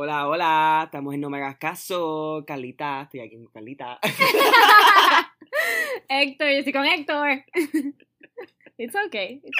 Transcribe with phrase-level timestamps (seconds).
[0.00, 3.98] Hola, hola, estamos en No Me Hagas Caso, Carlita, estoy aquí con Carlita.
[6.08, 7.44] Héctor, yo estoy con Héctor.
[8.78, 9.42] It's okay.
[9.42, 9.58] It's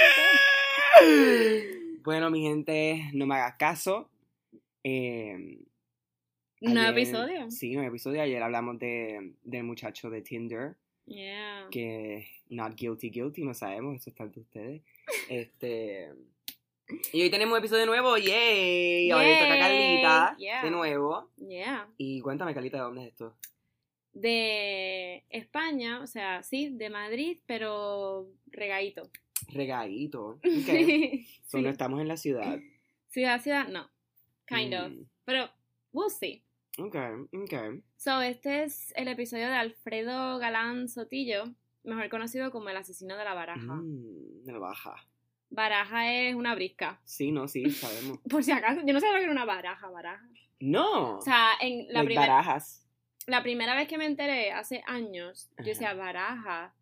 [1.03, 1.99] okay.
[2.05, 4.09] Bueno, mi gente, no me hagas caso.
[4.85, 5.59] Eh,
[6.61, 7.51] Nuevo episodio.
[7.51, 8.23] Sí, nuevo episodio.
[8.23, 10.77] Ayer hablamos de, del muchacho de Tinder,
[11.07, 11.67] Yeah.
[11.73, 14.83] que not guilty, guilty, no sabemos, eso está entre ustedes.
[15.29, 16.13] Este.
[17.13, 19.13] Y hoy tenemos un episodio nuevo, yay.
[19.13, 20.63] Hoy toca Carlita yeah.
[20.63, 21.31] de nuevo.
[21.37, 21.89] Yeah.
[21.99, 23.37] Y cuéntame, Carlita, ¿de dónde es esto?
[24.13, 29.11] De España, o sea, sí, de Madrid, pero regadito.
[29.49, 30.39] Regadito.
[30.45, 30.75] Ok.
[31.47, 31.63] Sí.
[31.63, 32.59] No estamos en la ciudad.
[33.09, 33.89] Ciudad, ciudad, no.
[34.47, 34.91] Kind of.
[34.91, 35.49] Mm, Pero
[35.93, 36.43] we'll see.
[36.79, 36.95] Ok,
[37.33, 37.83] ok.
[37.97, 41.45] So, este es el episodio de Alfredo Galán Sotillo,
[41.85, 43.75] mejor conocido como el asesino de la baraja.
[43.75, 44.95] Mm, me lo baja.
[45.51, 47.01] Baraja es una brisca.
[47.05, 48.19] Sí, no, sí, sabemos.
[48.29, 50.29] Por si acaso, yo no sabía lo que era una baraja, baraja.
[50.61, 51.19] No.
[51.19, 52.87] O sea, en la, Like primer- barajas.
[53.27, 56.75] la primera vez que me enteré, hace años, yo decía baraja.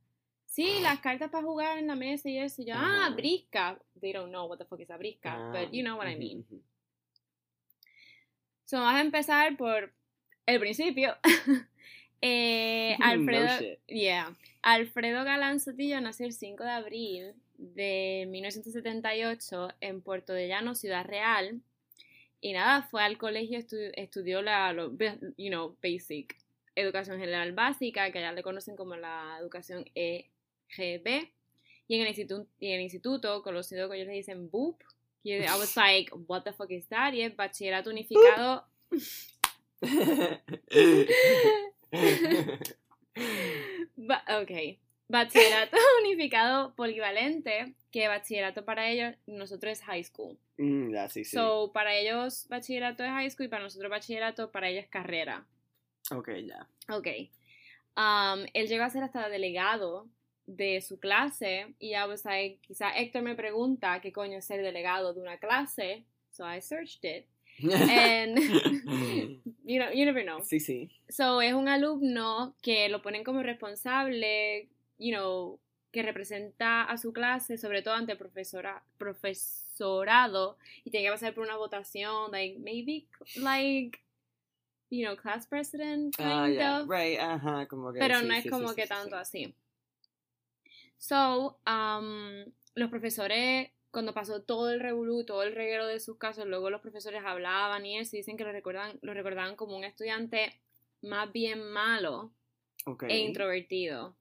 [0.46, 2.62] Sí, las cartas para jugar en la mesa y eso.
[2.62, 3.06] Y yo, Ajá.
[3.06, 3.78] ah, brisca.
[4.00, 6.16] They don't know what the fuck is a brisca, Ah, but you know what I
[6.16, 6.46] mean.
[8.64, 9.92] So, vamos a empezar por
[10.46, 11.16] el principio.
[12.22, 13.46] Eh, Alfredo,
[13.88, 14.34] yeah.
[14.62, 21.04] Alfredo Galán Sotillo nació el 5 de abril de 1978 en Puerto de Llano, Ciudad
[21.04, 21.60] Real.
[22.40, 24.92] Y nada, fue al colegio, estu- estudió la, lo-
[25.36, 26.36] you know, basic,
[26.74, 31.28] educación general básica, que allá le conocen como la educación EGB.
[31.88, 34.82] Y en el instituto, y en el instituto conocido que ellos le dicen BUP.
[35.22, 37.12] Y I was like, what the fuck is that?
[37.14, 38.66] Y es bachillerato unificado.
[44.40, 44.78] Ok.
[45.08, 50.36] Bachillerato unificado polivalente, que bachillerato para ellos, nosotros es high school.
[50.58, 51.36] Mm, ya, sí, sí.
[51.36, 55.46] So, para ellos bachillerato es high school y para nosotros bachillerato, para ellos es carrera.
[56.10, 56.68] ok, ya.
[56.88, 57.06] Ok.
[57.96, 60.08] Um, él llegó a ser hasta delegado
[60.46, 64.62] de su clase y ya was like, quizá Héctor me pregunta qué coño es ser
[64.62, 66.04] delegado de una clase.
[66.30, 67.26] So I searched it.
[67.62, 68.38] And
[69.64, 70.40] you know, you never know.
[70.42, 70.90] sí, sí.
[71.08, 74.68] So, es un alumno que lo ponen como responsable,
[74.98, 75.58] you know,
[75.92, 81.34] que representa a su clase, sobre todo ante el profesora, profesorado, y tiene que pasar
[81.34, 83.98] por una votación, like, maybe, like,
[84.90, 86.80] you know, class president, kind Ah, ya.
[86.82, 88.00] of, Right, ajá, como que.
[88.00, 89.44] pero sí, no es sí, como sí, que tanto sí.
[89.44, 89.54] así.
[90.98, 96.46] So, um, los profesores, cuando pasó todo el revolú, todo el reguero de sus casos,
[96.46, 99.84] luego los profesores hablaban y eso, y dicen que lo recuerdan, lo recordaban como un
[99.84, 100.60] estudiante
[101.02, 102.32] más bien malo
[103.08, 104.16] e introvertido.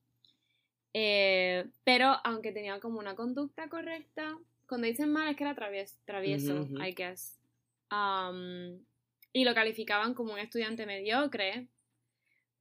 [0.97, 5.97] Eh, pero aunque tenía como una conducta correcta, cuando dicen mal es que era travies-
[6.05, 6.65] travieso.
[6.81, 7.37] I guess.
[7.91, 8.79] Um,
[9.33, 11.67] y lo calificaban como un estudiante mediocre,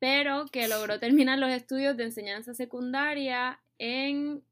[0.00, 4.42] pero que logró terminar los estudios de enseñanza secundaria en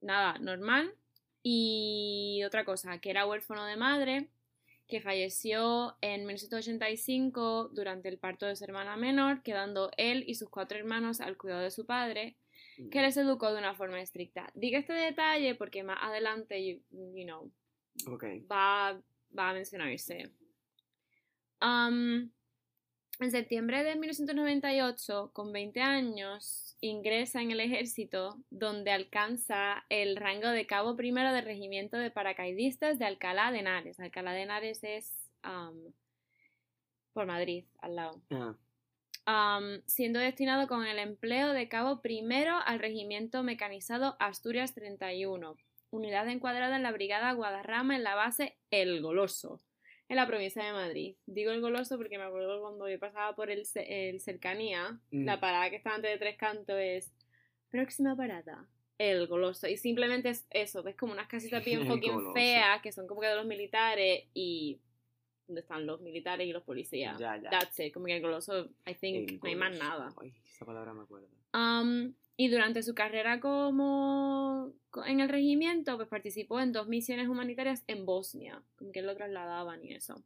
[0.00, 0.94] nada, normal.
[1.42, 4.28] Y otra cosa, que era huérfano de madre,
[4.88, 10.48] que falleció en 1985 durante el parto de su hermana menor, quedando él y sus
[10.48, 12.34] cuatro hermanos al cuidado de su padre,
[12.90, 14.50] que les educó de una forma estricta.
[14.54, 16.80] Digo este detalle porque más adelante, you,
[17.14, 17.50] you know,
[18.12, 18.24] Ok.
[18.50, 19.00] va,
[19.36, 20.30] va a mencionarse.
[21.60, 22.30] Um,
[23.18, 30.48] en septiembre de 1998, con 20 años, ingresa en el ejército, donde alcanza el rango
[30.48, 33.98] de cabo primero del regimiento de paracaidistas de Alcalá de Henares.
[34.00, 35.92] Alcalá de Henares es um,
[37.14, 38.54] por Madrid, al lado Ah,
[39.26, 45.56] um, siendo destinado con el empleo de cabo primero al Regimiento Mecanizado Asturias 31,
[45.90, 49.60] unidad encuadrada en la Brigada Guadarrama en la base El Goloso,
[50.08, 51.16] en la provincia de Madrid.
[51.26, 55.24] Digo El Goloso porque me acuerdo cuando yo pasaba por el, el Cercanía, Mm.
[55.24, 57.12] la parada que está antes de Tres Cantos es
[57.70, 58.66] próxima parada.
[58.98, 59.68] El goloso.
[59.68, 60.82] Y simplemente es eso.
[60.82, 64.80] Ves como unas casitas bien fucking feas que son como que de los militares y.
[65.46, 67.18] ¿Dónde están los militares y los policías?
[67.18, 67.50] Ya, ya.
[67.50, 67.92] That's it.
[67.94, 70.08] Como que el goloso, I think, El no hay más nada.
[70.20, 71.28] Ay, esa palabra me acuerdo.
[71.54, 77.28] Um, y durante su carrera como co- en el regimiento, pues participó en dos misiones
[77.28, 80.22] humanitarias en Bosnia, como que lo trasladaban y eso.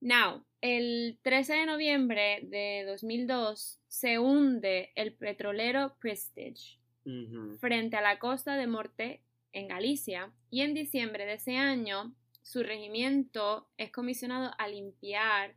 [0.00, 7.58] Now, el 13 de noviembre de 2002 se hunde el petrolero Prestige Ujú.
[7.58, 9.20] frente a la costa de Morte,
[9.52, 15.54] en Galicia, y en diciembre de ese año su regimiento es comisionado a limpiar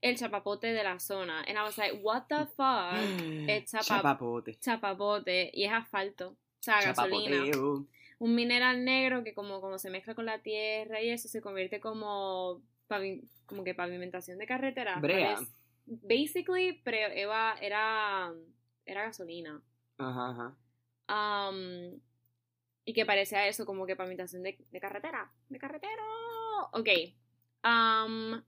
[0.00, 1.40] el chapapote de la zona.
[1.40, 3.48] And I was like, what the fuck?
[3.48, 4.54] Es chapa- Chapapote.
[4.60, 6.28] chapapote y es asfalto.
[6.30, 7.42] O sea, gasolina.
[8.20, 11.80] Un mineral negro que como, como se mezcla con la tierra y eso se convierte
[11.80, 12.62] como
[13.46, 14.98] como que pavimentación de carretera.
[14.98, 15.36] Brea.
[15.36, 15.48] pues,
[15.86, 18.32] basically, pero era, era,
[18.86, 19.60] era gasolina.
[19.98, 21.50] Ajá, ajá.
[21.50, 22.00] Um,
[22.88, 25.30] y que parecía eso, como que pavimentación de, de carretera.
[25.50, 26.02] ¡De carretero!
[26.72, 26.88] Ok.
[27.62, 28.42] Um,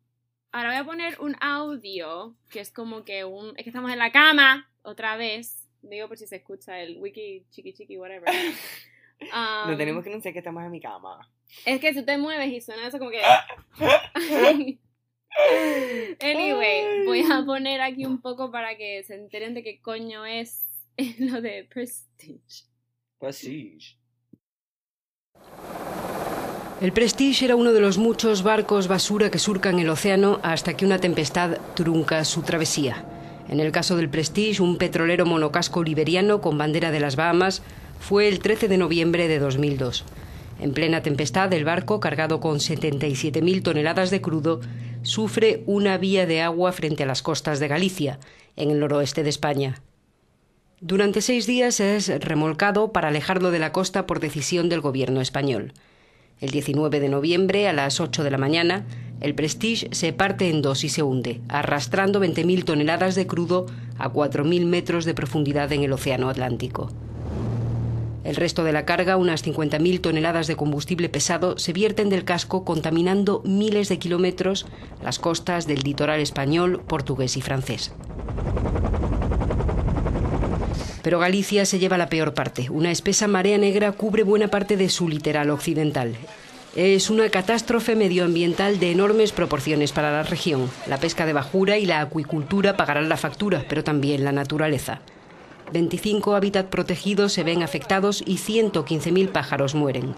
[0.51, 3.49] ahora voy a poner un audio que es como que un.
[3.59, 5.69] Es que estamos en la cama otra vez.
[5.83, 8.25] Digo por si se escucha el wiki, chiqui, chiqui, whatever.
[9.67, 11.31] no Um, tenemos que anunciar que estamos en mi cama.
[11.67, 13.21] Es que si te mueves y suena eso como que.
[16.23, 20.67] anyway, voy a poner aquí un poco para que se enteren de qué coño es
[21.19, 22.71] lo de Prestige.
[23.33, 24.00] Sí.
[26.81, 30.87] El Prestige era uno de los muchos barcos basura que surcan el océano hasta que
[30.87, 33.05] una tempestad trunca su travesía.
[33.51, 37.63] En el caso del Prestige, un petrolero monocasco liberiano con bandera de las Bahamas,
[37.99, 40.07] fue el 13 de noviembre de 2002.
[40.59, 44.63] En plena tempestad, el barco, cargado con 77.000 toneladas de crudo,
[45.03, 48.19] sufre una vía de agua frente a las costas de Galicia,
[48.57, 49.83] en el noroeste de España.
[50.81, 55.75] Durante seis días es remolcado para alejarlo de la costa por decisión del gobierno español.
[56.41, 58.87] El 19 de noviembre, a las 8 de la mañana,
[59.21, 63.67] el Prestige se parte en dos y se hunde, arrastrando 20.000 toneladas de crudo
[63.99, 66.91] a 4.000 metros de profundidad en el Océano Atlántico.
[68.25, 72.65] El resto de la carga, unas 50.000 toneladas de combustible pesado, se vierten del casco
[72.65, 74.67] contaminando miles de kilómetros
[75.03, 77.93] las costas del litoral español, portugués y francés.
[81.03, 82.69] Pero Galicia se lleva la peor parte.
[82.71, 86.15] Una espesa marea negra cubre buena parte de su literal occidental.
[86.77, 90.71] Es una catástrofe medioambiental de enormes proporciones para la región.
[90.87, 95.01] La pesca de bajura y la acuicultura pagarán la factura, pero también la naturaleza.
[95.73, 100.15] 25 hábitats protegidos se ven afectados y 115.000 pájaros mueren.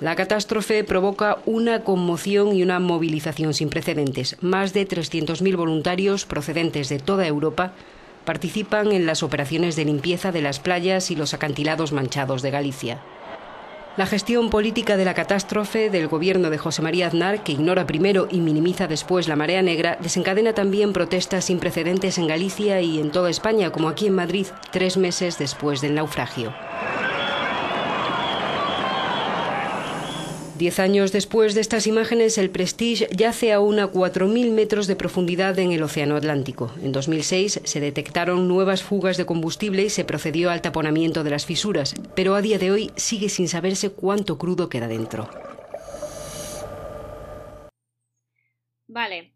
[0.00, 4.36] La catástrofe provoca una conmoción y una movilización sin precedentes.
[4.40, 7.72] Más de 300.000 voluntarios procedentes de toda Europa
[8.24, 13.00] participan en las operaciones de limpieza de las playas y los acantilados manchados de Galicia.
[13.94, 18.26] La gestión política de la catástrofe del gobierno de José María Aznar, que ignora primero
[18.30, 23.10] y minimiza después la marea negra, desencadena también protestas sin precedentes en Galicia y en
[23.10, 26.54] toda España, como aquí en Madrid, tres meses después del naufragio.
[30.62, 35.58] Diez años después de estas imágenes, el Prestige yace aún a 4.000 metros de profundidad
[35.58, 36.72] en el Océano Atlántico.
[36.80, 41.46] En 2006 se detectaron nuevas fugas de combustible y se procedió al taponamiento de las
[41.46, 45.28] fisuras, pero a día de hoy sigue sin saberse cuánto crudo queda dentro.
[48.86, 49.34] Vale,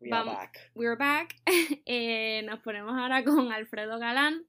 [0.00, 0.70] We are Vam- back.
[0.74, 1.34] we're back.
[1.84, 4.46] Eh, nos ponemos ahora con Alfredo Galán.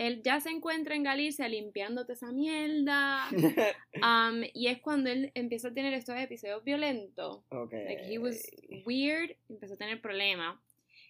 [0.00, 3.28] Él ya se encuentra en Galicia limpiándote esa mierda.
[4.02, 7.44] Um, y es cuando él empieza a tener estos episodios violentos.
[7.50, 7.72] ok.
[7.72, 8.40] Like he was
[8.86, 10.58] weird, empezó a tener problemas.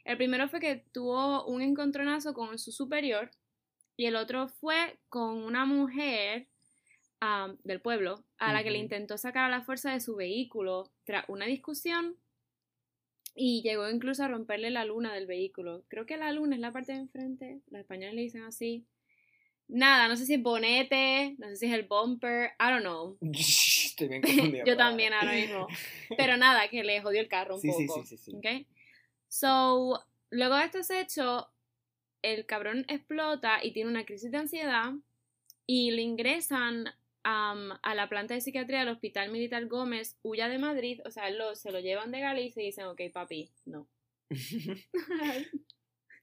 [0.04, 3.30] El primero fue que tuvo un encontronazo con su superior
[3.96, 6.48] y el otro fue con una mujer
[7.22, 10.90] um, del pueblo a la que le intentó sacar a la fuerza de su vehículo
[11.04, 12.16] tras una discusión
[13.42, 15.82] y llegó incluso a romperle la luna del vehículo.
[15.88, 18.84] Creo que la luna es la parte de enfrente, los españoles le dicen así.
[19.66, 23.16] Nada, no sé si es bonete, no sé si es el bumper, I don't know.
[23.32, 24.64] Estoy bien confundido.
[24.66, 25.68] Yo también ahora mismo.
[26.18, 28.04] Pero nada, que le jodió el carro un Sí, sí, poco.
[28.04, 28.36] sí, sí, sí.
[28.36, 28.66] ¿ok?
[29.28, 31.46] So, luego de estos hechos,
[32.20, 34.92] el cabrón explota y tiene una crisis de ansiedad
[35.66, 36.90] y le ingresan
[37.22, 41.30] am, a la planta de psiquiatría del Hospital Militar Gómez, huya de Madrid, o sea,
[41.30, 43.88] lo, se lo llevan de Galicia y dicen, ok, papi, no.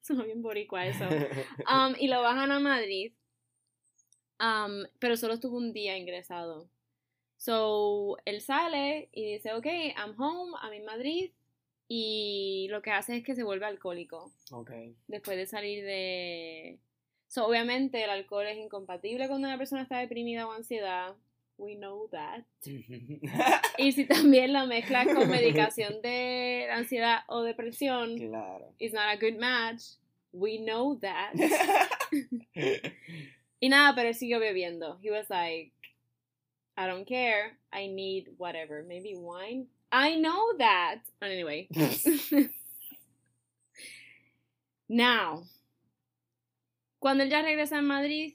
[0.02, 1.06] Sonó bien boricua eso.
[1.70, 3.14] Um, y lo bajan a Madrid.
[4.40, 6.70] Um, pero solo estuvo un día ingresado.
[7.38, 11.32] So, él sale y dice, ok, I'm home, I'm in Madrid.
[11.88, 14.72] Y lo que hace es que se vuelve alcohólico ok.
[15.08, 16.80] después de salir de...
[17.28, 21.16] So, obviamente el alcohol es incompatible cuando una persona está deprimida o ansiedad.
[21.58, 22.46] We know that.
[23.80, 28.74] Y si también la mezclas con medicación de ansiedad o depresión, claro.
[28.80, 29.98] it's not a good match.
[30.32, 31.34] We know that.
[33.60, 35.00] Y nada, pero él siguió bebiendo.
[35.02, 35.72] He was like,
[36.78, 37.58] I don't care.
[37.74, 38.84] I need whatever.
[38.88, 39.66] Maybe wine.
[39.92, 41.00] I know that.
[41.24, 41.68] Anyway.
[44.88, 45.44] Now.
[47.08, 48.34] Cuando él ya regresa a Madrid,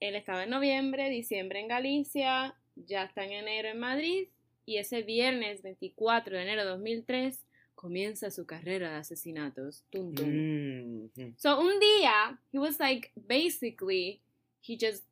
[0.00, 4.28] él estaba en noviembre, diciembre en Galicia, ya está en enero en Madrid,
[4.64, 7.44] y ese viernes 24 de enero de 2003
[7.74, 9.84] comienza su carrera de asesinatos.
[9.90, 10.28] Tum, tum.
[10.30, 14.22] Mm, So un día, he was like, basically,
[14.66, 15.04] he just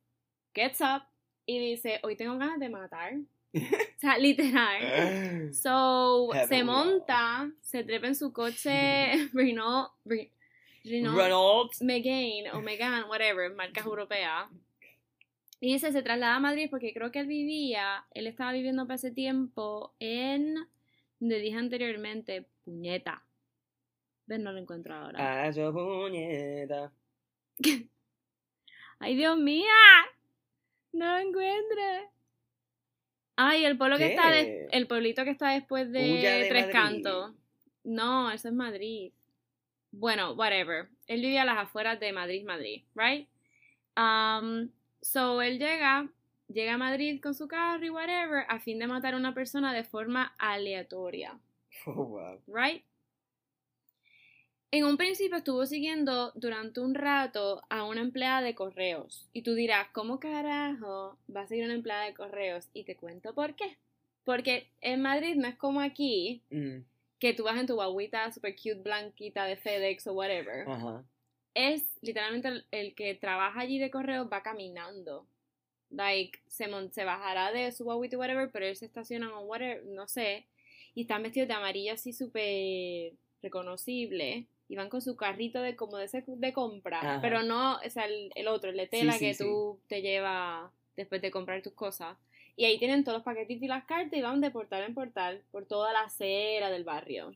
[0.54, 1.02] gets up
[1.44, 3.16] y dice, hoy tengo ganas de matar.
[3.54, 5.52] O sea, literal.
[5.52, 10.30] So, Heaven se monta, se trepa en su coche Renault, Re-
[10.84, 11.82] Renault Reynolds.
[11.82, 14.48] Megane o Megan, whatever, marcas europeas.
[15.60, 18.96] Y dice, se traslada a Madrid porque creo que él vivía, él estaba viviendo para
[18.96, 20.56] ese tiempo en,
[21.18, 23.22] donde dije anteriormente, Puñeta.
[24.26, 24.40] ¿Ves?
[24.40, 25.44] No lo encuentro ahora.
[25.46, 26.92] Ah, yo puñeta.
[28.98, 29.66] ¡Ay, Dios mía!
[30.92, 31.82] No lo encuentro.
[33.36, 36.72] Ay, el pueblo que está de- el pueblito que está después de, Tres Madrid.
[36.72, 37.34] Cantos.
[37.82, 39.12] No, eso es Madrid.
[39.98, 40.88] Bueno, whatever.
[41.06, 43.28] Él vivía a las afueras de Madrid, Madrid, right?
[43.96, 44.70] Um,
[45.00, 46.08] so él llega,
[46.48, 49.72] llega a Madrid con su carro y whatever, a fin de matar a una persona
[49.72, 51.38] de forma aleatoria,
[51.86, 52.40] Oh, wow.
[52.46, 52.82] right?
[54.70, 59.28] En un principio estuvo siguiendo durante un rato a una empleada de correos.
[59.32, 62.68] Y tú dirás, ¿cómo carajo va a seguir una empleada de correos?
[62.74, 63.76] Y te cuento por qué.
[64.24, 66.78] Porque en Madrid no es como aquí, Mm,
[67.18, 70.68] que tú vas en tu guaguita super cute blanquita de FedEx o whatever.
[70.68, 71.04] Ajá.
[71.54, 75.26] Es literalmente el, el que trabaja allí de correos va caminando.
[75.90, 79.44] Like, se, mon- se bajará de su guaguita o whatever, pero él se estaciona o
[79.46, 80.46] whatever, no sé.
[80.94, 84.46] Y están vestidos de amarillo así súper reconocible.
[84.68, 86.98] Y van con su carrito de como de, ese- de compra.
[86.98, 87.18] Ajá.
[87.20, 89.44] Pero no, o sea, el, el otro, el de Sí, tela sí, que sí.
[89.44, 92.16] tú te llevas después de comprar tus cosas.
[92.56, 95.42] Y ahí tienen todos los paquetitos y las cartas y van de portal en portal
[95.50, 97.32] por toda la acera del barrio.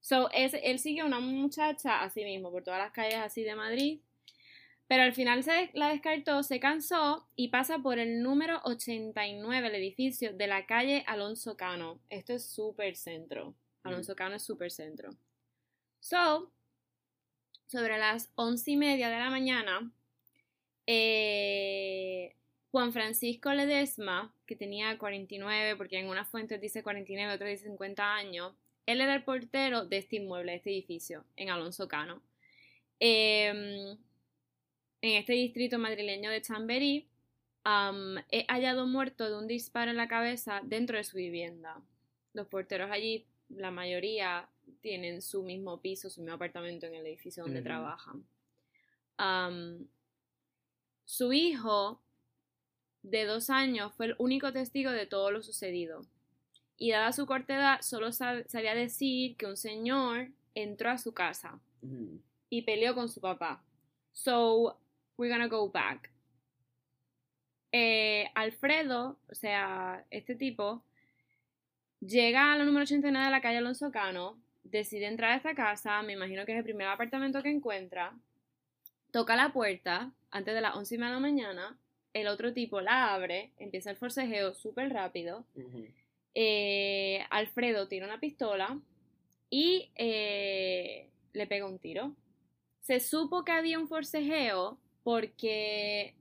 [0.00, 3.54] So, es, él sigue a una muchacha así mismo, por todas las calles así de
[3.54, 4.00] Madrid.
[4.88, 9.74] Pero al final se la descartó, se cansó y pasa por el número 89, el
[9.74, 12.00] edificio de la calle Alonso Cano.
[12.08, 13.54] Esto es súper centro.
[13.82, 15.10] Alonso Cano es súper centro.
[16.00, 16.50] So,
[17.66, 19.92] sobre las once y media de la mañana,
[20.86, 22.34] eh,
[22.78, 28.14] Juan Francisco Ledesma, que tenía 49, porque en unas fuentes dice 49, otras dice 50
[28.14, 28.54] años,
[28.86, 32.22] él era el portero de este inmueble, de este edificio, en Alonso Cano.
[33.00, 33.98] Em,
[35.02, 37.08] en este distrito madrileño de Chamberí,
[37.64, 41.82] am, es hallado muerto de un disparo en la cabeza dentro de su vivienda.
[42.32, 44.48] Los porteros allí, la mayoría,
[44.82, 48.24] tienen su mismo piso, su mismo apartamento en el edificio donde trabajan.
[51.04, 52.00] Su hijo,
[53.10, 56.04] de dos años, fue el único testigo de todo lo sucedido.
[56.76, 61.12] Y dada su corta edad, solo sab- sabía decir que un señor entró a su
[61.12, 62.16] casa Mm.
[62.50, 63.62] y peleó con su papá.
[64.12, 64.78] So,
[65.16, 66.10] we're gonna go back.
[67.72, 70.82] Eh, Alfredo, o sea, este tipo,
[72.00, 76.00] llega a la número 89 de la calle Alonso Cano, decide entrar a esta casa,
[76.02, 78.12] me imagino que es el primer apartamento que encuentra,
[79.12, 81.78] toca la puerta antes de las 11 y media de la mañana,
[82.12, 85.44] el otro tipo la abre, empieza el forcejeo súper rápido,
[86.34, 88.80] eh, Alfredo tira una pistola
[89.50, 92.14] y eh, le pega un tiro.
[92.80, 96.14] Se supo que había un forcejeo porque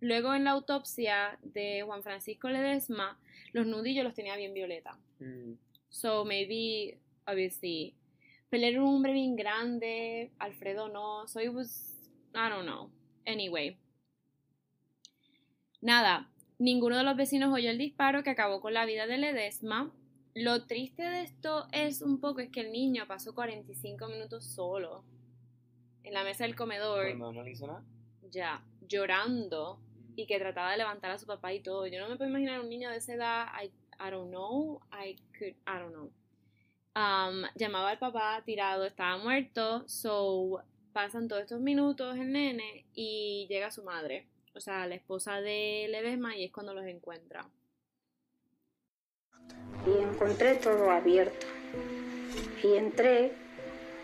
[0.00, 3.18] luego en la autopsia de Juan Francisco Ledesma,
[3.52, 4.98] los nudillos los tenía bien violeta.
[5.18, 5.54] Mm.
[5.88, 7.94] So maybe, obviously,
[8.48, 11.94] pero él era un hombre bien grande, Alfredo no, so it was,
[12.34, 12.90] I don't know.
[13.26, 13.76] Anyway.
[15.80, 19.92] Nada, ninguno de los vecinos oyó el disparo que acabó con la vida de Ledesma.
[20.34, 25.04] Lo triste de esto es un poco es que el niño pasó 45 minutos solo
[26.02, 27.82] en la mesa del comedor, Cuando no le hizo nada.
[28.30, 29.80] ya, llorando
[30.14, 31.86] y que trataba de levantar a su papá y todo.
[31.86, 33.46] Yo no me puedo imaginar un niño de esa edad.
[33.62, 33.66] I,
[33.98, 34.80] I don't know.
[34.92, 36.10] I could, I don't know.
[36.94, 39.86] Um, llamaba al papá tirado, estaba muerto.
[39.88, 44.26] So pasan todos estos minutos el nene y llega su madre,
[44.56, 47.46] o sea, la esposa de Ledesma y es cuando los encuentra.
[49.86, 51.46] y encontré todo abierto.
[52.62, 53.32] Y entré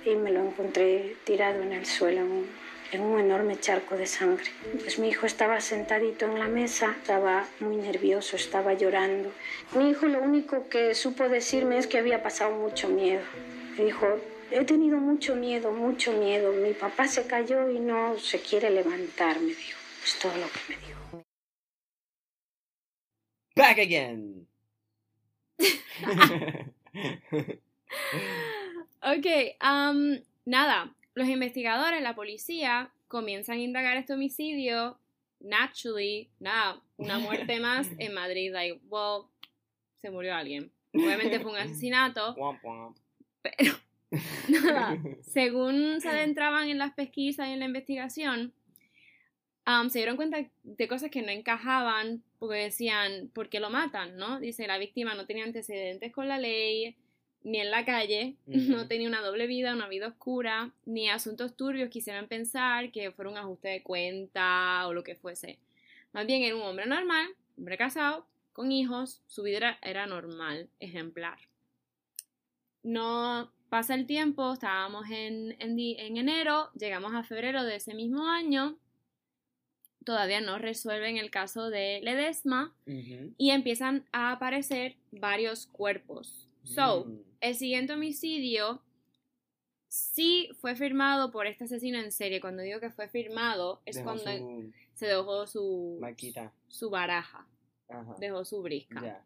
[0.05, 2.47] y me lo encontré tirado en el suelo, en un,
[2.93, 4.47] en un enorme charco de sangre.
[4.81, 9.33] Pues mi hijo estaba sentadito en la mesa, estaba muy nervioso, estaba llorando.
[9.75, 13.23] Mi hijo lo único que supo decirme es que había pasado mucho miedo.
[13.77, 14.07] Me dijo,
[14.51, 16.53] he tenido mucho miedo, mucho miedo.
[16.53, 19.82] Mi papá se cayó y no se quiere levantar, me dijo.
[20.05, 21.23] Es todo lo que me dijo.
[23.55, 24.49] Back again.
[29.05, 29.27] Ok,
[29.61, 34.99] um, nada, los investigadores, la policía, comienzan a indagar este homicidio.
[35.41, 38.53] Naturally, nada, una muerte más en Madrid.
[38.53, 39.25] Like, well,
[40.01, 40.71] se murió alguien.
[40.95, 42.37] Obviamente fue un asesinato,
[43.43, 43.75] pero
[44.49, 48.53] nada, según se adentraban en las pesquisas y en la investigación,
[49.67, 54.17] um, se dieron cuenta de cosas que no encajaban porque decían, ¿por qué lo matan?
[54.17, 54.41] ¿no?
[54.41, 56.97] Dice, la víctima no tenía antecedentes con la ley,
[57.45, 61.91] ni en la calle, no tenía una doble vida, una vida oscura, ni asuntos turbios
[61.91, 65.59] quisieran pensar que fuera un ajuste de cuenta o lo que fuese.
[66.13, 67.27] Más bien era un hombre normal,
[67.57, 71.39] hombre casado, con hijos, su vida era, era normal, ejemplar.
[72.83, 78.29] No pasa el tiempo, estábamos en, en en enero, llegamos a febrero de ese mismo
[78.29, 78.77] año,
[80.05, 82.75] todavía no resuelven el caso de Ledesma
[83.39, 86.49] y empiezan a aparecer varios cuerpos.
[86.65, 87.19] So, Mm.
[87.41, 88.83] el siguiente homicidio
[89.89, 92.41] sí fue firmado por este asesino en serie.
[92.41, 96.53] Cuando digo que fue firmado, es Dejó cuando su se dejó su, maquita.
[96.69, 97.47] su baraja,
[97.89, 98.15] Ajá.
[98.19, 99.25] dejó su brisca.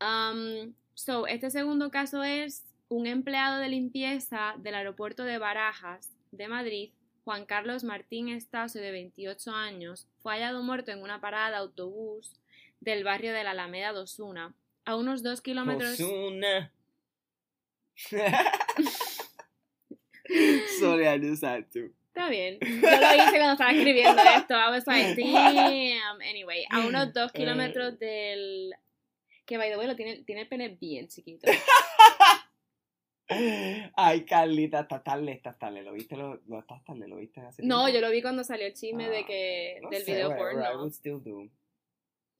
[0.00, 6.48] Um, so, este segundo caso es un empleado de limpieza del aeropuerto de Barajas, de
[6.48, 6.90] Madrid,
[7.24, 12.36] Juan Carlos Martín Estacio, de 28 años, fue hallado muerto en una parada de autobús
[12.80, 14.54] del barrio de la Alameda de Osuna,
[14.84, 15.98] a unos dos kilómetros.
[15.98, 16.70] Ozuna.
[20.78, 21.90] Sorry, I just had to.
[22.08, 22.58] Está bien.
[22.60, 24.54] Yo lo hice cuando estaba escribiendo esto.
[24.54, 26.20] I was like, damn.
[26.20, 28.74] Anyway, a unos dos kilómetros del.
[29.46, 31.50] Que by the way, lo tiene, tiene el pene bien chiquito.
[33.96, 35.82] Ay, Carlita, estás tarde, estás tarde.
[35.82, 36.16] ¿Lo viste?
[36.16, 37.94] Lo, lo estás tarde, ¿lo viste hace No, tiempo?
[37.94, 39.78] yo lo vi cuando salió el chisme de Ah, que.
[39.82, 40.60] No del sé, video porno.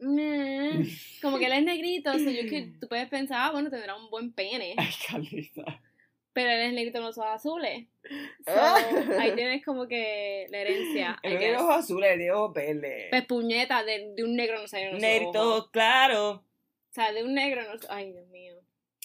[1.23, 4.11] Como que él es negrito, so you could- tú puedes pensar, ah, bueno, tendrá un
[4.11, 4.75] buen pene.
[4.77, 5.81] Ay, Carlita.
[6.33, 7.87] Pero él es negrito en los ojos azules.
[8.47, 8.61] So,
[9.21, 11.19] ahí tienes como que la herencia.
[11.23, 11.59] De guess.
[11.63, 13.07] ojos azules, de ojos verdes.
[13.11, 15.09] Pues puñeta, de, de un negro no sale en los ojos.
[15.11, 16.31] Negrito, claro.
[16.33, 16.43] O
[16.93, 18.55] sea, de un negro no Ay, Dios mío.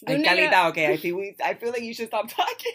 [0.05, 2.73] Ay, negro- Carlita, okay, I feel, we, I feel like you should stop talking.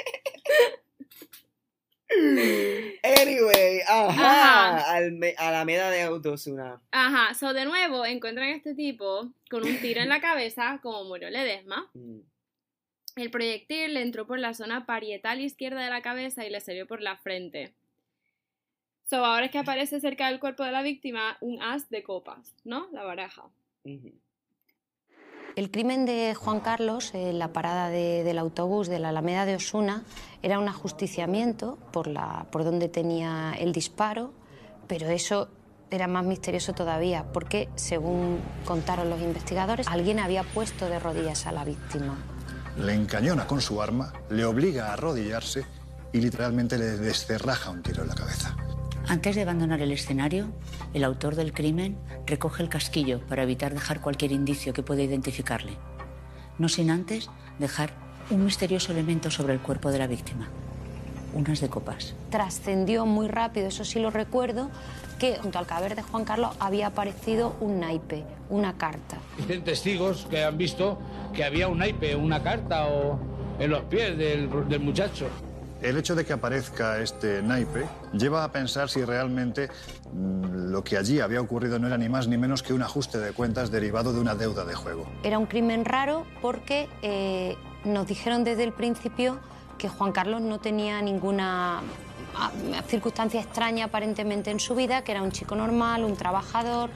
[3.03, 4.95] anyway, ajá, Ajá.
[4.97, 6.81] Al, a la meda de Autosuna.
[6.91, 11.05] Ajá, so de nuevo encuentran a este tipo con un tiro en la cabeza, como
[11.05, 11.91] murió Ledesma.
[11.95, 12.21] Mm.
[13.17, 16.87] El proyectil le entró por la zona parietal izquierda de la cabeza y le salió
[16.87, 17.73] por la frente.
[19.09, 22.55] So ahora es que aparece cerca del cuerpo de la víctima un as de copas,
[22.65, 22.89] ¿no?
[22.93, 23.45] La baraja.
[25.57, 29.55] El crimen de Juan Carlos en la parada de- del autobús de la Alameda de
[29.55, 30.03] Osuna
[30.43, 34.33] era un ajusticiamiento por, la, por donde tenía el disparo,
[34.89, 35.49] pero eso
[35.93, 41.53] era más misterioso todavía porque, según contaron los investigadores, alguien había puesto de rodillas a
[41.53, 42.17] la víctima.
[42.77, 45.65] Le encañona con su arma, le obliga a arrodillarse
[46.13, 48.57] y literalmente le descerraja un tiro en la cabeza.
[49.07, 50.47] Antes de abandonar el escenario,
[50.95, 55.73] el autor del crimen recoge el casquillo para evitar dejar cualquier indicio que pueda identificarle.
[56.59, 57.91] No sin antes dejar
[58.31, 60.49] un misterioso elemento sobre el cuerpo de la víctima.
[61.35, 62.15] Unas de copas.
[62.31, 64.71] Trascendió muy rápido, eso sí lo recuerdo,
[65.19, 69.19] que junto al cadáver de Juan Carlos había aparecido un naipe, una carta.
[69.37, 70.99] Dicen testigos que han visto
[71.35, 73.19] que había un naipe, una carta o
[73.59, 75.29] en los pies del, del muchacho.
[75.85, 79.69] El hecho de que aparezca este naipe lleva a pensar si realmente
[80.15, 83.19] mm, lo que allí había ocurrido no era ni más ni menos que un ajuste
[83.19, 85.07] de cuentas derivado de una deuda de juego.
[85.23, 89.41] Era un crimen raro porque eh, nos dijeron desde el principio
[89.77, 91.83] que Juan Carlos no tenía ninguna
[92.35, 92.51] ah,
[92.89, 96.89] circunstancia extraña aparentemente en su vida, que era un chico normal, un trabajador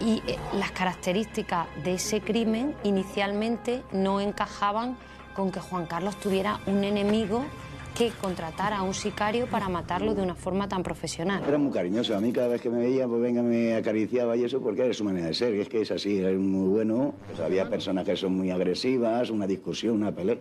[0.00, 4.96] y eh, las características de ese crimen inicialmente no encajaban
[5.34, 7.44] con que Juan Carlos tuviera un enemigo
[7.98, 11.42] que contratara a un sicario para matarlo de una forma tan profesional.
[11.44, 12.16] Era muy cariñoso.
[12.16, 14.94] A mí cada vez que me veía, pues venga, me acariciaba y eso porque era
[14.94, 15.56] su manera de ser.
[15.56, 17.16] Y es que es así, era muy bueno.
[17.26, 20.38] Pues había personas que son muy agresivas, una discusión, una pelea.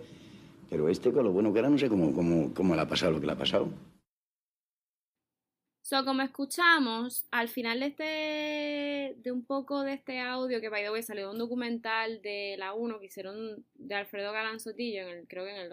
[0.70, 3.13] Pero este, con lo bueno que era, no sé cómo, cómo, cómo le ha pasado
[3.13, 3.70] lo que le ha pasado.
[5.82, 10.84] So, como escuchamos, al final de este, de un poco de este audio que by
[10.84, 15.04] the way salió de un documental de la 1 que hicieron de Alfredo Galán Sotillo,
[15.04, 15.70] en el, creo que en el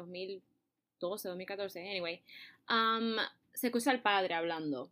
[1.09, 2.23] 2012, 2014, anyway,
[2.71, 3.17] um,
[3.53, 4.91] se escucha al padre hablando.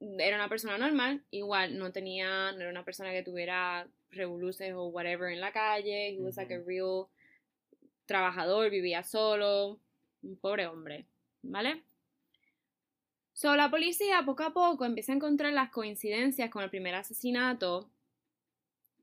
[0.00, 4.86] Era una persona normal, igual no tenía, no era una persona que tuviera revoluces o
[4.86, 7.08] whatever en la calle, he was like a real
[8.06, 9.78] trabajador, vivía solo,
[10.22, 11.06] un pobre hombre,
[11.42, 11.82] ¿vale?
[13.32, 17.90] So, la policía poco a poco empieza a encontrar las coincidencias con el primer asesinato.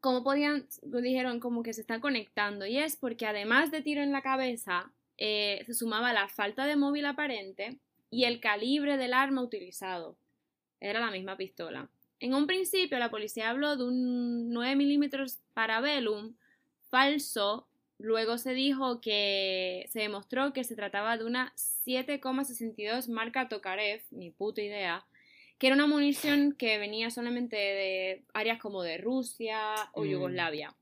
[0.01, 2.65] Como podían, dijeron, como que se está conectando.
[2.65, 6.75] Y es porque además de tiro en la cabeza, eh, se sumaba la falta de
[6.75, 7.77] móvil aparente
[8.09, 10.17] y el calibre del arma utilizado.
[10.79, 11.89] Era la misma pistola.
[12.19, 16.35] En un principio, la policía habló de un 9 milímetros Parabellum
[16.89, 17.67] falso
[18.03, 24.29] Luego se dijo que se demostró que se trataba de una 7,62 marca Tokarev, ni
[24.29, 25.05] puta idea,
[25.57, 30.07] que era una munición que venía solamente de áreas como de Rusia o Mm.
[30.07, 30.75] Yugoslavia.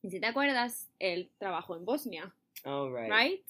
[0.00, 2.32] Y si te acuerdas, él trabajó en Bosnia,
[2.64, 3.10] All right.
[3.10, 3.40] ¿right?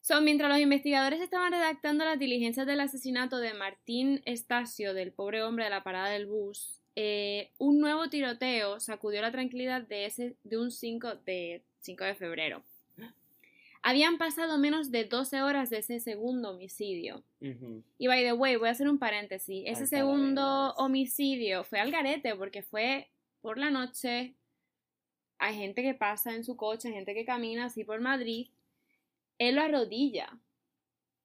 [0.00, 5.42] So, mientras los investigadores estaban redactando las diligencias del asesinato de Martín Estacio, del pobre
[5.42, 10.36] hombre de la parada del bus, eh, un nuevo tiroteo sacudió la tranquilidad de, ese,
[10.42, 12.62] de un 5 de, 5 de febrero.
[13.82, 17.22] Habían pasado menos de 12 horas de ese segundo homicidio.
[17.40, 17.82] Ujú.
[17.96, 19.62] Y by the way, voy a hacer un paréntesis.
[19.66, 23.08] Ese segundo homicidio fue al garete porque fue
[23.40, 24.34] por la noche.
[25.42, 28.48] Hay gente que pasa en su coche, gente que camina así por Madrid.
[29.38, 30.38] Él lo arrodilla.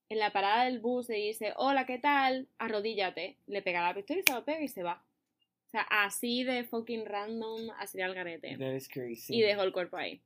[0.07, 2.47] En la parada del bus le dice, hola, ¿qué tal?
[2.57, 3.37] Arrodíllate.
[3.45, 5.03] Le pega la pistola y se lo pega y se va.
[5.67, 9.35] O sea, así de fucking random, así al garete That is crazy.
[9.35, 10.21] y dejó el cuerpo ahí.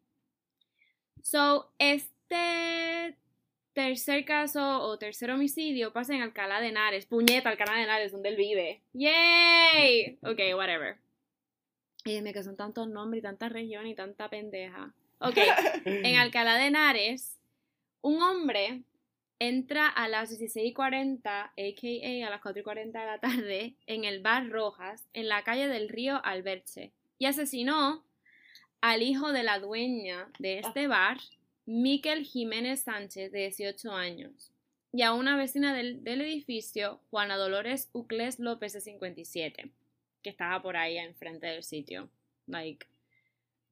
[1.24, 3.18] So, este
[3.74, 7.08] tercer caso o tercer homicidio pasa en Alcalá de Henares.
[7.08, 8.84] Puñeta, Alcalá de Henares, donde él vive.
[8.94, 10.20] ¡Yay!
[10.22, 10.98] Ok, whatever.
[12.10, 14.94] Y que son tantos nombres y tanta región y tanta pendeja.
[15.20, 15.38] Ok,
[15.86, 17.38] en Alcalá de Henares,
[18.02, 18.84] un hombre
[19.38, 22.28] entra a las 16.40, a.k.a.
[22.28, 26.20] a las 4.40 de la tarde, en el bar Rojas, en la calle del río
[26.24, 28.04] Alberche, y asesinó
[28.82, 31.18] al hijo de la dueña de este bar,
[31.66, 34.52] Miquel Jiménez Sánchez, de 18 años,
[34.92, 39.72] y a una vecina del, del edificio, Juana Dolores Uclés López, de 57,
[40.24, 42.10] que estaba por ahí enfrente del sitio.
[42.48, 42.86] Like,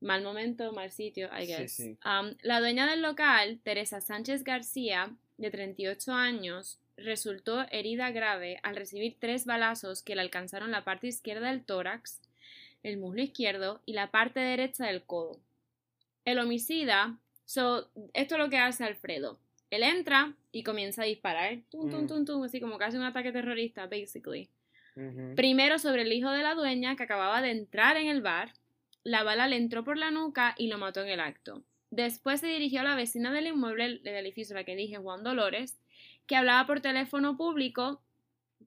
[0.01, 1.73] mal momento, mal sitio, I guess.
[1.73, 1.97] sí.
[2.05, 8.75] Um, la dueña del local, Teresa Sánchez García, de 38 años, resultó herida grave al
[8.75, 12.19] recibir tres balazos que le alcanzaron la parte izquierda del tórax,
[12.83, 15.39] el muslo izquierdo y la parte derecha del codo.
[16.25, 19.39] El homicida, so, esto es lo que hace Alfredo.
[19.69, 22.07] Él entra y comienza a disparar, tum, tum, Mm.
[22.07, 24.49] tum, tum, así como casi un ataque terrorista, basically.
[25.35, 28.53] Primero sobre el hijo de la dueña que acababa de entrar en el bar.
[29.03, 31.63] La bala le entró por la nuca y lo mató en el acto.
[31.89, 35.79] Después se dirigió a la vecina del inmueble del edificio, la que dije, Juan Dolores,
[36.25, 38.01] que hablaba por teléfono público.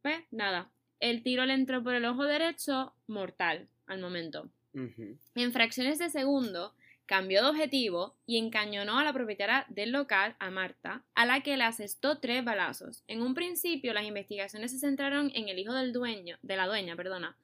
[0.03, 4.49] Pues nada, el tiro le entró por el ojo derecho, mortal al momento.
[4.73, 6.75] En fracciones de segundo,
[7.11, 11.57] cambió de objetivo y encañonó a la propietaria del local, a Marta, a la que
[11.57, 13.03] le asestó tres balazos.
[13.09, 16.95] En un principio, las investigaciones se centraron en el hijo del dueño, de la dueña,
[16.95, 17.37] perdona,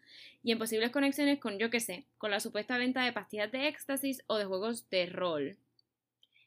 [0.45, 3.67] y en posibles conexiones con, yo qué sé, con la supuesta venta de pastillas de
[3.67, 5.57] éxtasis o de juegos de rol.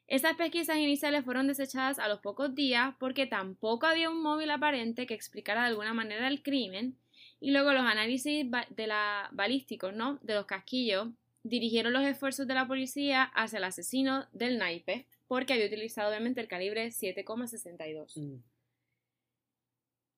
[0.08, 5.06] Estas pesquisas iniciales fueron desechadas a los pocos días porque tampoco había un móvil aparente
[5.06, 6.96] que explicara de alguna manera el crimen
[7.38, 10.18] y luego los análisis de la balísticos, ¿no?
[10.22, 11.08] De los casquillos
[11.42, 16.40] dirigieron los esfuerzos de la policía hacia el asesino del naipe porque había utilizado obviamente
[16.40, 18.16] el calibre 7,62.
[18.16, 18.42] Mm.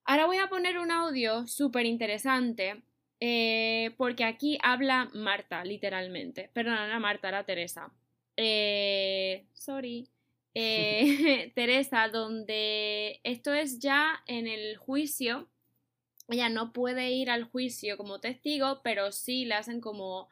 [0.04, 2.82] Ahora voy a poner un audio súper interesante
[3.20, 6.50] eh, porque aquí habla Marta, literalmente.
[6.52, 7.92] Perdón, no era Marta, era Teresa.
[8.36, 10.08] Eh, sorry.
[10.54, 15.48] Eh, Teresa, donde esto es ya en el juicio.
[16.28, 20.28] Ella no puede ir al juicio como testigo, pero sí le hacen como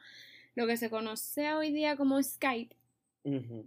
[0.55, 2.75] lo que se conoce hoy día como Skype.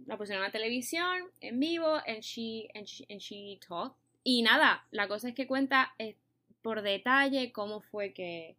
[0.05, 3.95] La pusieron a la televisión, en vivo, and she, and she, and she talked.
[4.23, 6.17] Y nada, la cosa es que cuenta eh,
[6.61, 8.57] por detalle cómo fue que,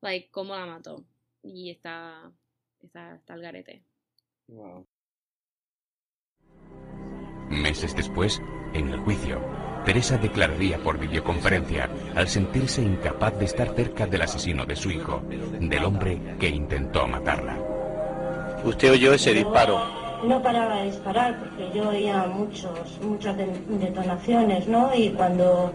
[0.00, 1.04] like, cómo la mató.
[1.42, 2.32] Y está,
[2.82, 3.82] está, está al garete.
[4.48, 4.86] Wow.
[7.50, 8.40] Meses después,
[8.74, 9.40] en el juicio,
[9.84, 15.22] Teresa declararía por videoconferencia al sentirse incapaz de estar cerca del asesino de su hijo,
[15.58, 17.56] del hombre que intentó matarla.
[18.64, 19.80] Usted oyó ese disparo.
[20.26, 24.90] No paraba de disparar porque yo oía muchos, muchas de- detonaciones, ¿no?
[24.94, 25.72] Y cuando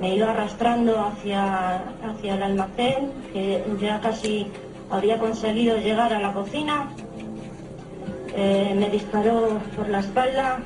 [0.00, 4.48] me iba arrastrando hacia, hacia el almacén, que ya casi
[4.90, 6.88] había conseguido llegar a la cocina,
[8.36, 10.58] eh, me disparó por la espalda,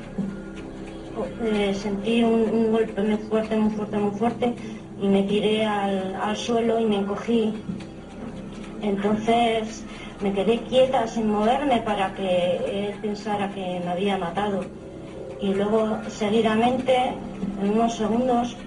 [1.73, 4.55] sentí un, golpe muy fuerte, muy fuerte, muy fuerte,
[5.01, 7.53] y me tiré al, suelo y me encogí.
[8.81, 9.83] Entonces
[10.21, 14.61] me quedé quieta sin moverme para que él pensara que me había matado.
[15.41, 16.95] Y luego seguidamente,
[17.61, 18.57] en unos segundos,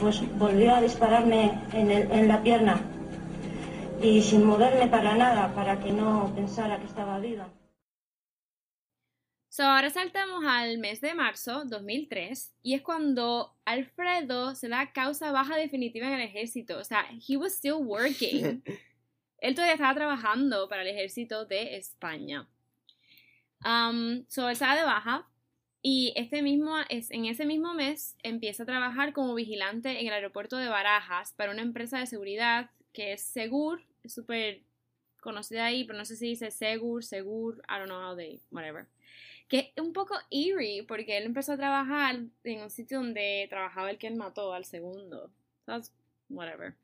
[0.00, 2.80] pues volvió a dispararme en, en la pierna.
[4.02, 7.46] Y sin moverme para nada, para que no pensara que estaba viva.
[9.54, 15.30] So, ahora saltamos al mes de marzo 2003 y es cuando Alfredo se da causa
[15.30, 16.76] baja definitiva en el ejército.
[16.76, 18.64] O sea, he was still working.
[19.38, 22.48] él todavía estaba trabajando para el ejército de España.
[23.64, 25.28] Um, so, él da de baja
[25.82, 30.14] Y este mismo, es, en ese mismo mes empieza a trabajar como vigilante en el
[30.14, 34.62] aeropuerto de Barajas para una empresa de seguridad que es Segur, es súper
[35.20, 38.88] conocida ahí, pero no sé si dice Segur, Segur, I don't know how they, whatever.
[39.54, 43.88] Que es un poco eerie porque él empezó a trabajar en un sitio donde trabajaba
[43.88, 45.30] el que él mató al segundo.
[45.64, 45.92] That's
[46.28, 46.74] whatever.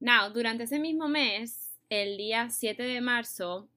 [0.00, 3.68] Now, durante ese mismo mes, el día 7 de marzo,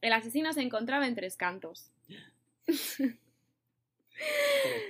[0.00, 1.90] el asesino se encontraba en Tres Cantos.
[2.64, 3.18] Tres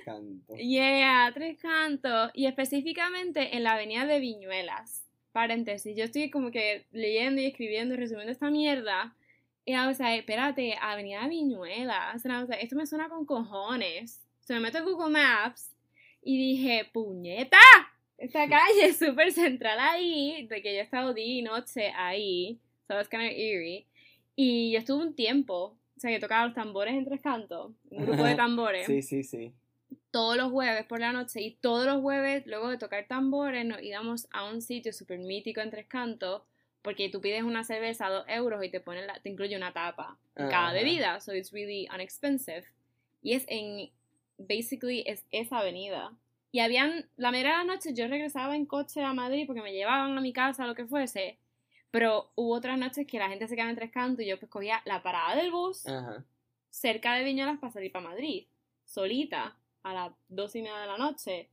[0.04, 0.56] cantos.
[0.56, 2.30] Yeah, Tres Cantos.
[2.34, 5.08] Y específicamente en la avenida de Viñuelas.
[5.32, 9.16] Paréntesis, yo estoy como que leyendo y escribiendo y resumiendo esta mierda.
[9.64, 12.16] Y o sea, espérate, avenida Viñuelas.
[12.16, 14.22] O sea, esto me suena con cojones.
[14.40, 15.74] Se me meto en Google Maps
[16.22, 17.58] y dije, puñeta,
[18.18, 22.60] esta calle es súper central ahí, de que yo he estado día y noche ahí.
[22.86, 23.86] So it's kind of eerie.
[24.36, 28.04] Y yo estuve un tiempo, o sea, que tocaba los tambores en tres cantos, un
[28.04, 28.86] grupo de tambores.
[28.86, 29.52] Sí, sí, sí.
[30.10, 33.82] Todos los jueves por la noche y todos los jueves, luego de tocar tambores, nos
[33.82, 36.42] íbamos a un sitio súper mítico en tres cantos,
[36.84, 39.72] porque tú pides una cerveza a dos euros y te, ponen la, te incluye una
[39.72, 40.74] tapa en cada Ajá.
[40.74, 42.64] bebida, so it's really unexpensive.
[43.22, 43.90] Y es en,
[44.36, 46.12] basically, es esa avenida.
[46.52, 49.72] Y habían, la mayoría de las noches yo regresaba en coche a Madrid porque me
[49.72, 51.38] llevaban a mi casa, lo que fuese.
[51.90, 54.50] Pero hubo otras noches que la gente se quedaba en tres cantos y yo pues
[54.50, 56.22] cogía la parada del bus Ajá.
[56.68, 58.44] cerca de Viñolas para salir para Madrid,
[58.84, 61.48] solita, a las dos y media de la noche.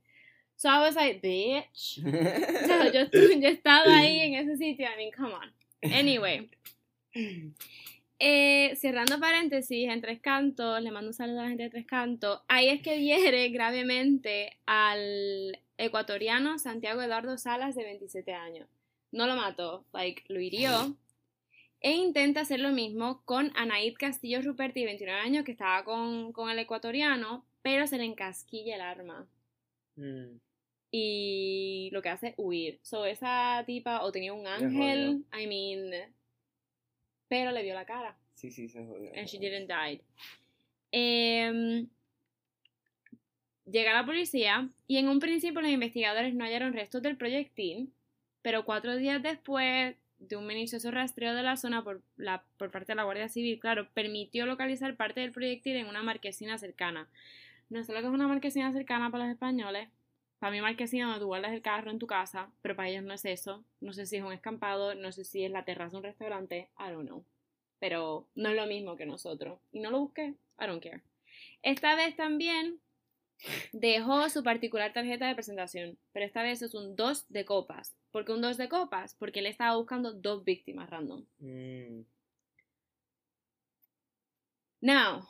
[0.56, 1.98] So I was like, bitch.
[2.92, 5.52] Yo, yo he estado ahí en ese sitio, I mean, come on.
[5.82, 6.48] Anyway.
[8.24, 11.86] Eh, cerrando paréntesis, en Tres Cantos, le mando un saludo a la gente de Tres
[11.86, 12.40] Cantos.
[12.46, 18.68] Ahí es que hiere gravemente al ecuatoriano Santiago Eduardo Salas, de 27 años.
[19.10, 20.96] No lo mató, like, lo hirió.
[21.80, 26.32] E intenta hacer lo mismo con Anaid Castillo Ruperti, de 29 años, que estaba con,
[26.32, 29.26] con el ecuatoriano, pero se le encasquilla el arma
[29.96, 30.38] Mm.
[30.90, 32.78] y lo que hace es huir.
[32.82, 36.14] So, esa tipa o tenía un ángel, I mean,
[37.28, 38.16] pero le vio la cara.
[38.34, 39.10] Sí, sí, se jodió.
[39.16, 40.02] And she didn't die.
[40.90, 41.88] Em,
[43.64, 47.90] llega la policía y en un principio los investigadores no hallaron restos del proyectil,
[48.42, 52.92] pero cuatro días después de un minucioso rastreo de la zona por, la, por parte
[52.92, 57.08] de la Guardia Civil, claro, permitió localizar parte del proyectil en una marquesina cercana.
[57.72, 59.88] No sé lo que es una marquesina cercana para los españoles.
[60.38, 63.14] Para mí marquesina donde tú guardas el carro en tu casa, pero para ellos no
[63.14, 63.64] es eso.
[63.80, 66.68] No sé si es un escampado, no sé si es la terraza de un restaurante,
[66.78, 67.24] I don't know.
[67.78, 69.58] Pero no es lo mismo que nosotros.
[69.72, 71.00] Y no lo busqué, I don't care.
[71.62, 72.78] Esta vez también
[73.72, 77.96] dejó su particular tarjeta de presentación, pero esta vez es un 2 de copas.
[78.10, 79.14] ¿Por qué un 2 de copas?
[79.18, 81.24] Porque él estaba buscando dos víctimas random.
[81.38, 82.02] Mm.
[84.82, 85.26] Now,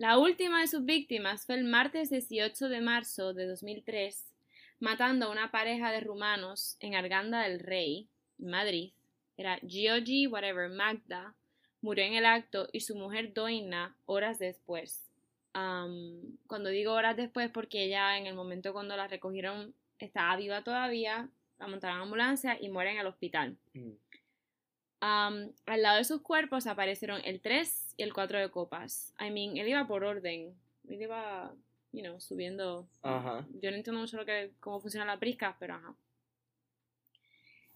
[0.00, 4.32] la última de sus víctimas fue el martes 18 de marzo de 2003,
[4.78, 8.08] matando a una pareja de rumanos en Arganda del Rey,
[8.38, 8.92] Madrid.
[9.36, 11.34] Era Giorgi, whatever, Magda,
[11.82, 15.06] murió en el acto y su mujer Doina horas después.
[15.52, 20.64] Am, cuando digo horas después, porque ella en el momento cuando la recogieron estaba viva
[20.64, 23.58] todavía, la montaron en ambulancia y muere en el hospital.
[23.74, 23.90] Mm.
[25.00, 29.14] Al lado de sus cuerpos aparecieron el 3 y el 4 de copas.
[29.18, 30.54] I mean, él iba por orden.
[30.88, 31.54] Él iba,
[31.92, 32.86] you know, subiendo.
[33.02, 33.46] Ajá.
[33.62, 35.94] Yo no entiendo mucho lo que, cómo funciona la prisca, pero ajá.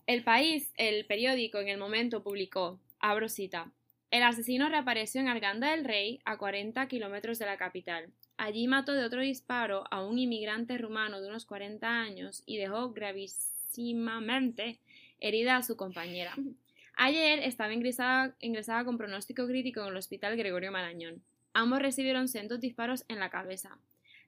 [0.07, 3.73] El país, el periódico, en el momento publicó, abro cita,
[4.11, 8.13] el asesino reapareció en Arganda del Rey, a 40 kilómetros de la capital.
[8.37, 12.93] Allí mató de otro disparo a un inmigrante rumano de unos 40 años y dejó
[12.93, 14.79] gravísimamente
[15.21, 16.35] herida a su compañera.
[16.97, 21.23] Ayer estaba ingresada, ingresada con pronóstico crítico en el hospital Gregorio Marañón.
[21.53, 23.79] Ambos recibieron sendos disparos en la cabeza.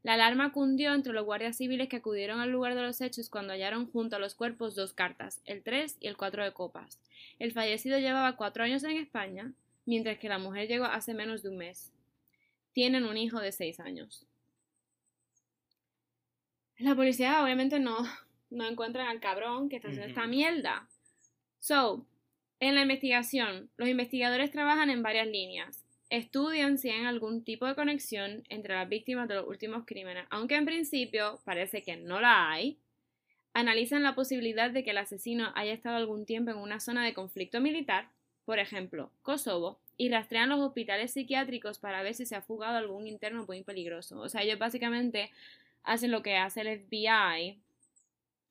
[0.02, 3.52] La alarma cundió entre los guardias civiles que acudieron al lugar de los hechos cuando
[3.52, 7.00] hallaron junto a los cuerpos dos cartas, el 3 y el 4 de copas.
[7.38, 9.52] El fallecido llevaba cuatro años en España,
[9.84, 11.92] mientras que la mujer llegó hace menos de un mes.
[12.72, 14.26] Tienen un hijo de seis años.
[16.78, 17.96] La policía obviamente no,
[18.50, 20.86] no encuentran al cabrón que está haciendo esta mierda.
[21.58, 22.06] So,
[22.60, 25.84] en la investigación, los investigadores trabajan en varias líneas.
[26.08, 30.54] Estudian si hay algún tipo de conexión entre las víctimas de los últimos crímenes, aunque
[30.54, 32.78] en principio parece que no la hay.
[33.52, 37.14] Analizan la posibilidad de que el asesino haya estado algún tiempo en una zona de
[37.14, 38.08] conflicto militar,
[38.44, 43.06] por ejemplo, Kosovo, y rastrean los hospitales psiquiátricos para ver si se ha fugado algún
[43.06, 44.20] interno muy peligroso.
[44.20, 45.30] O sea, ellos básicamente
[45.82, 47.58] hacen lo que hace el FBI,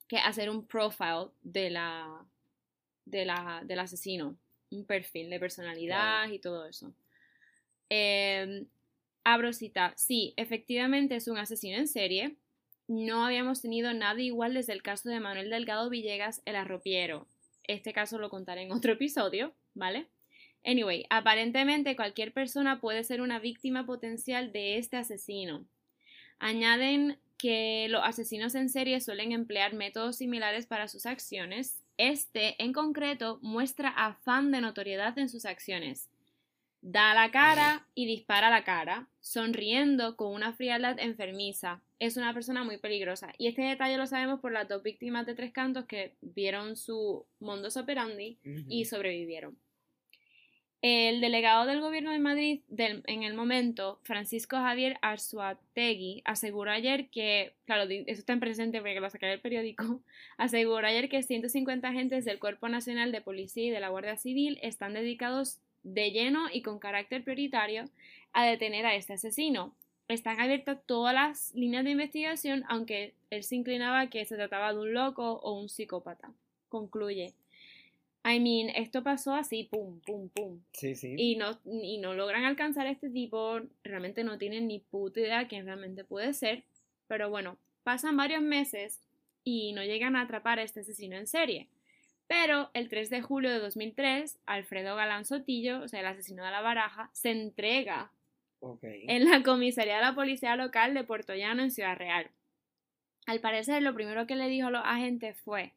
[0.07, 2.25] que es hacer un profile de la,
[3.05, 4.37] de la, del asesino,
[4.71, 6.93] un perfil de personalidad y todo eso.
[7.89, 8.65] Eh,
[9.23, 12.35] abro cita, sí, efectivamente es un asesino en serie.
[12.87, 17.27] No habíamos tenido nada igual desde el caso de Manuel Delgado Villegas, el arropiero.
[17.63, 20.07] Este caso lo contaré en otro episodio, ¿vale?
[20.63, 25.65] Anyway, aparentemente cualquier persona puede ser una víctima potencial de este asesino.
[26.39, 31.83] Añaden que los asesinos en serie suelen emplear métodos similares para sus acciones.
[31.97, 36.09] Este, en concreto, muestra afán de notoriedad en sus acciones.
[36.81, 41.81] Da la cara y dispara la cara, sonriendo con una frialdad enfermiza.
[41.97, 43.33] Es una persona muy peligrosa.
[43.37, 47.25] Y este detalle lo sabemos por las dos víctimas de Tres Cantos que vieron su
[47.39, 48.37] modus operandi
[48.69, 49.57] y sobrevivieron.
[50.87, 57.55] El delegado del gobierno de Madrid en el momento, Francisco Javier Arzuategui, aseguró ayer que,
[57.65, 60.01] claro, eso está en presente porque lo saqué del periódico,
[60.37, 64.59] aseguró ayer que 150 agentes del Cuerpo Nacional de Policía y de la Guardia Civil
[64.61, 67.85] están dedicados de lleno y con carácter prioritario
[68.33, 69.73] a detener a este asesino.
[70.07, 74.81] Están abiertas todas las líneas de investigación, aunque él se inclinaba que se trataba de
[74.81, 76.31] un loco o un psicópata.
[76.69, 77.33] Concluye.
[78.27, 80.59] I mean, esto pasó así, pum, pum, pum.
[80.71, 81.13] Sí, sí.
[81.15, 85.47] Y no, y no logran alcanzar a este tipo, realmente no tienen ni puta idea
[85.47, 86.63] quién realmente puede ser.
[87.07, 88.99] Pero bueno, pasan varios meses
[89.43, 91.67] y no llegan a atrapar a este asesino en serie.
[92.25, 96.49] Pero el 3 de julio de 2003, Alfredo Galán Sotillo, o sea, el asesino de
[96.49, 98.11] la baraja, se entrega
[98.81, 102.31] en la comisaría de la policía local de Puerto Llano en Ciudad Real.
[103.27, 105.73] Al parecer, lo primero que le dijo a los agentes fue: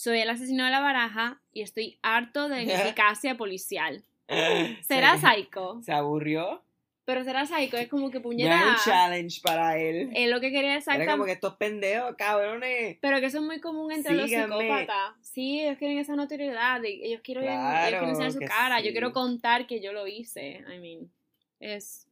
[0.00, 4.04] Soy el asesino de la baraja y estoy harto de ineficacia policial.
[4.82, 5.80] ¿Será Se- psycho?
[5.82, 6.62] Se aburrió.
[7.04, 8.54] Pero será psycho, es como que No puñeta.
[8.60, 10.10] es un challenge para él.
[10.14, 11.26] Es lo que quería Era como exactamente.
[11.26, 12.98] que estos pendejos, cabrones.
[13.00, 14.56] Pero que eso es muy común entre los Síganme.
[14.60, 15.14] psicópatas.
[15.22, 16.84] Sí, ellos quieren esa notoriedad.
[16.84, 18.78] Ellos quieren, ellos Claro quieren enseñar su cara.
[18.78, 18.84] sí.
[18.86, 20.62] Yo quiero contar que yo lo hice.
[20.72, 21.10] I mean,
[21.60, 22.06] es.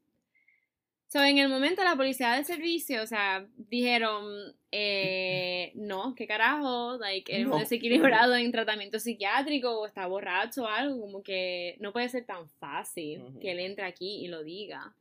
[1.08, 4.24] So, en el momento la policía de servicio, o sea, dijeron,
[4.72, 7.54] eh, no, qué carajo, like, es No.
[7.54, 12.24] un desequilibrado en tratamiento psiquiátrico o está borracho o algo, como que no puede ser
[12.24, 14.94] tan fácil que él entre aquí y lo diga.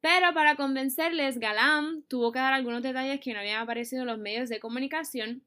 [0.00, 4.18] Pero para convencerles, Galán tuvo que dar algunos detalles que no habían aparecido en los
[4.18, 5.42] medios de comunicación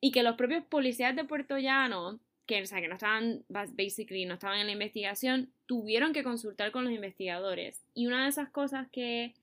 [0.00, 3.74] y que los propios policías de Puerto Llano, que, o sea, que no estaban, bas-
[3.74, 7.84] basically, no estaban en la investigación, tuvieron que consultar con los investigadores.
[7.94, 9.34] Y una de esas cosas que,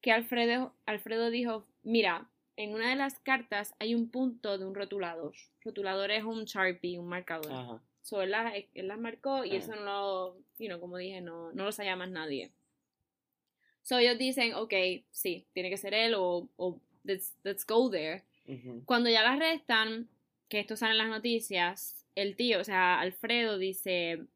[0.00, 4.74] que Alfredo, Alfredo dijo, mira, en una de las cartas hay un punto de un
[4.74, 5.34] rotulador.
[5.62, 7.52] Rotulador es un Sharpie, un marcador.
[7.52, 7.82] Ajá.
[8.02, 11.50] So, él, las, él las marcó y eso no lo, you know, como dije, no,
[11.52, 12.50] no lo sabía más nadie.
[13.82, 14.74] So ellos dicen, ok,
[15.10, 18.22] sí, tiene que ser él o, o let's, let's go there.
[18.84, 20.06] Cuando ya la arrestan,
[20.48, 24.26] que esto sale en las noticias, el tío, o sea, Alfredo dice,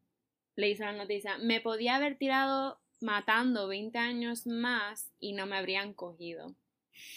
[0.55, 5.55] le a la noticia, me podía haber tirado matando 20 años más y no me
[5.57, 6.53] habrían cogido.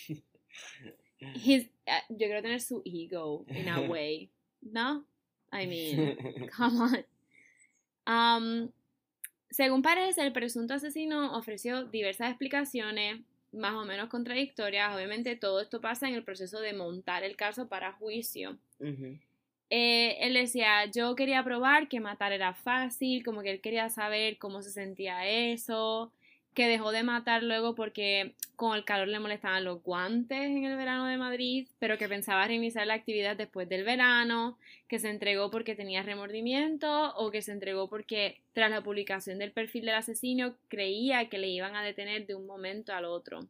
[1.35, 5.05] His- eh, yo quiero tener su ego in a way, ¿no?
[5.53, 6.17] I mean,
[6.57, 7.05] come on.
[8.07, 8.71] Um,
[9.51, 13.21] según parece, el presunto asesino ofreció diversas explicaciones,
[13.53, 14.95] más o menos contradictorias.
[14.97, 18.59] Obviamente todo esto pasa en el proceso de montar el caso para juicio.
[19.75, 24.37] Eh, él decía, yo quería probar que matar era fácil, como que él quería saber
[24.37, 26.13] cómo se sentía eso,
[26.53, 30.77] que dejó de matar luego porque con el calor le molestaban los guantes en el
[30.77, 34.59] verano de Madrid, pero que pensaba reiniciar la actividad después del verano,
[34.89, 39.53] que se entregó porque tenía remordimiento o que se entregó porque tras la publicación del
[39.53, 43.47] perfil del asesino creía que le iban a detener de un momento al otro.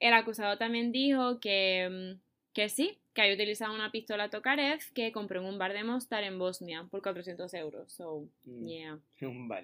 [0.00, 2.27] El acusado también dijo que, mm,
[2.58, 6.24] que sí, que había utilizado una pistola Tokarev que compró en un bar de Mostar
[6.24, 7.92] en Bosnia por 400 euros.
[7.92, 8.66] So, Mm.
[8.66, 8.98] yeah.
[9.22, 9.62] Un bar.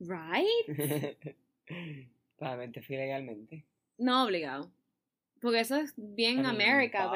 [0.00, 0.66] Right?
[2.36, 3.64] Probablemente fui legalmente.
[3.98, 4.72] No obligado.
[5.40, 7.12] Porque eso es bien I mean, América.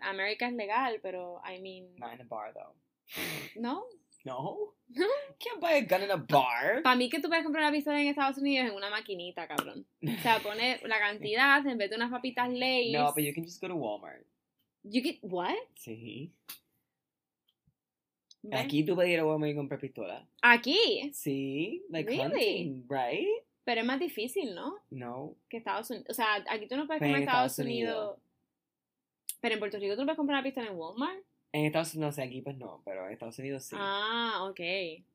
[0.00, 2.74] América es legal, pero I mean, Not in a bar, though.
[3.54, 3.84] ¿no?
[4.26, 4.74] No.
[5.38, 6.82] Can't buy a gun in a bar.
[6.82, 9.86] Para mí que tú puedes comprar una pistola en Estados Unidos en una maquinita, cabrón.
[10.02, 12.92] O sea, pone la cantidad en vez de unas papitas Lay's.
[12.92, 14.24] No, but you can just go to Walmart.
[14.82, 15.54] You get, what?
[15.76, 16.32] Sí.
[18.42, 18.60] ¿Ves?
[18.60, 20.26] Aquí tú puedes ir a Walmart y comprar pistola.
[20.42, 21.10] Aquí.
[21.12, 22.22] Sí, like Really?
[22.24, 23.28] hunting, right?
[23.64, 24.76] Pero es más difícil, ¿no?
[24.90, 25.34] No.
[25.48, 26.06] Que Estados Unidos.
[26.10, 27.96] O sea, aquí tú no puedes Pero comprar en en Estados, Estados Unidos.
[27.96, 28.20] Unidos.
[29.40, 31.22] Pero en Puerto Rico tú no puedes comprar una pistola en Walmart.
[31.52, 33.76] En Estados Unidos, no sé, aquí pues no, pero en Estados Unidos sí.
[33.78, 34.60] Ah, ok.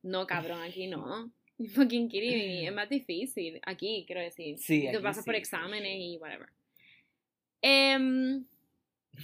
[0.04, 1.32] No, cabrón, aquí no.
[1.76, 2.68] Fucking kidding me.
[2.68, 3.60] Es más difícil.
[3.64, 4.58] Aquí, quiero decir.
[4.58, 6.50] Sí, Tú pasas por exámenes y whatever.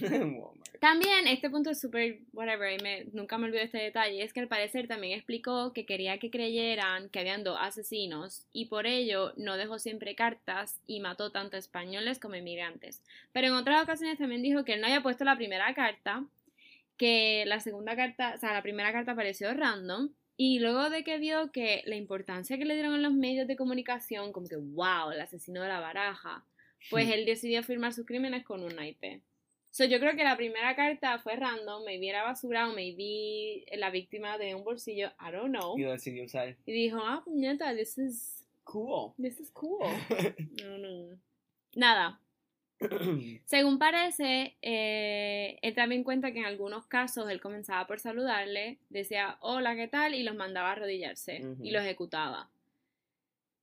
[0.00, 0.78] Walmart.
[0.80, 4.38] También, este punto es súper, whatever, y me- nunca me olvido este detalle, es que
[4.40, 9.32] al parecer también explicó que quería que creyeran que habían dos asesinos y por ello
[9.36, 13.02] no dejó siempre cartas y mató tanto españoles como inmigrantes.
[13.32, 16.24] Pero en otras ocasiones también dijo que él no había puesto la primera carta,
[16.98, 21.18] que la segunda carta, o sea, la primera carta apareció random y luego de que
[21.18, 25.10] vio que la importancia que le dieron en los medios de comunicación, como que, wow,
[25.12, 26.44] el asesino de la baraja,
[26.90, 29.22] pues él decidió firmar sus crímenes con un naipe.
[29.70, 33.90] So, yo creo que la primera carta fue random, maybe era basura o maybe la
[33.90, 35.78] víctima de un bolsillo, I don't know.
[35.78, 36.56] Y lo decidió usar.
[36.66, 38.38] Y dijo, ah, puñeta, this is
[38.68, 39.14] Cool.
[39.18, 39.80] This is cool.
[40.60, 41.18] No, no.
[41.74, 42.20] Nada.
[43.44, 49.36] Según parece, eh, él también cuenta que en algunos casos él comenzaba por saludarle, decía
[49.40, 50.14] hola, ¿qué tal?
[50.14, 52.50] y los mandaba a arrodillarse y los ejecutaba.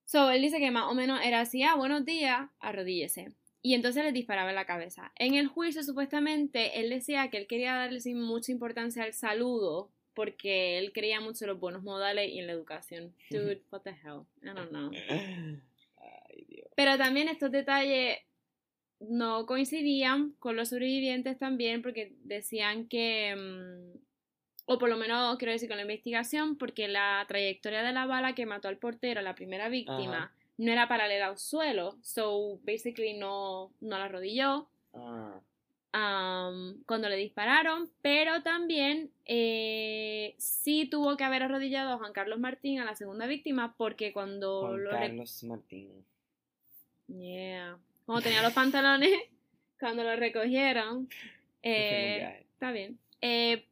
[0.06, 3.32] So, él dice que más o menos era así, ah, buenos días, arrodíllese.
[3.64, 5.12] Y entonces le disparaba en la cabeza.
[5.16, 9.90] En el juicio, supuestamente, él decía que él quería darle sin mucha importancia al saludo
[10.14, 13.14] porque él creía mucho en los buenos modales y en la educación.
[13.32, 14.26] Dude, what the hell?
[14.44, 14.92] I don't know.
[16.30, 16.68] Ay, Dios.
[16.76, 18.20] Pero también estos detalles
[19.10, 23.98] no coincidían con los sobrevivientes también porque decían que, mm,
[24.68, 28.36] o por lo menos quiero decir con la investigación, porque la trayectoria de la bala
[28.36, 30.32] que mató al portero, la primera víctima, Ajá.
[30.58, 34.68] no era paralela al suelo, so basically no, no la arrodilló
[35.98, 42.14] Ah, um, cuando le dispararon, pero también eh, sí tuvo que haber arrodillado a Juan
[42.14, 46.06] Carlos Martín, a la segunda víctima, porque cuando Juan lo Carlos Martín.
[47.08, 47.78] Yeah.
[48.06, 49.12] Cuando tenía los pantalones,
[49.80, 51.10] cuando lo recogieron,
[51.64, 53.00] eh, está bien.
[53.22, 53.66] Eh,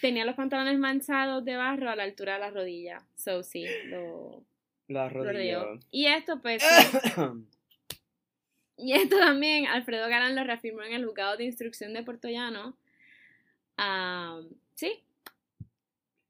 [0.00, 3.02] tenía los pantalones manchados de barro a la altura de la rodilla.
[3.16, 4.44] So sí, lo,
[4.88, 5.78] Lo arrodilló.
[5.90, 6.62] Y esto, pues,
[8.76, 12.76] y esto también, Alfredo Galán lo reafirmó en el juzgado de instrucción de Puerto Llano.
[13.76, 14.40] Ah,
[14.74, 15.02] sí.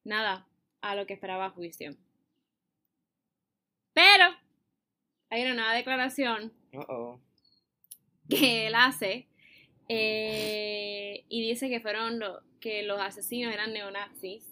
[0.04, 0.46] Nada,
[0.80, 1.96] a lo que esperaba juicio.
[3.92, 4.24] Pero
[5.28, 7.20] hay una nueva declaración Uh-oh.
[8.30, 9.26] Que él hace
[9.88, 14.46] eh, y dice que fueron lo- que los asesinos eran neonazis.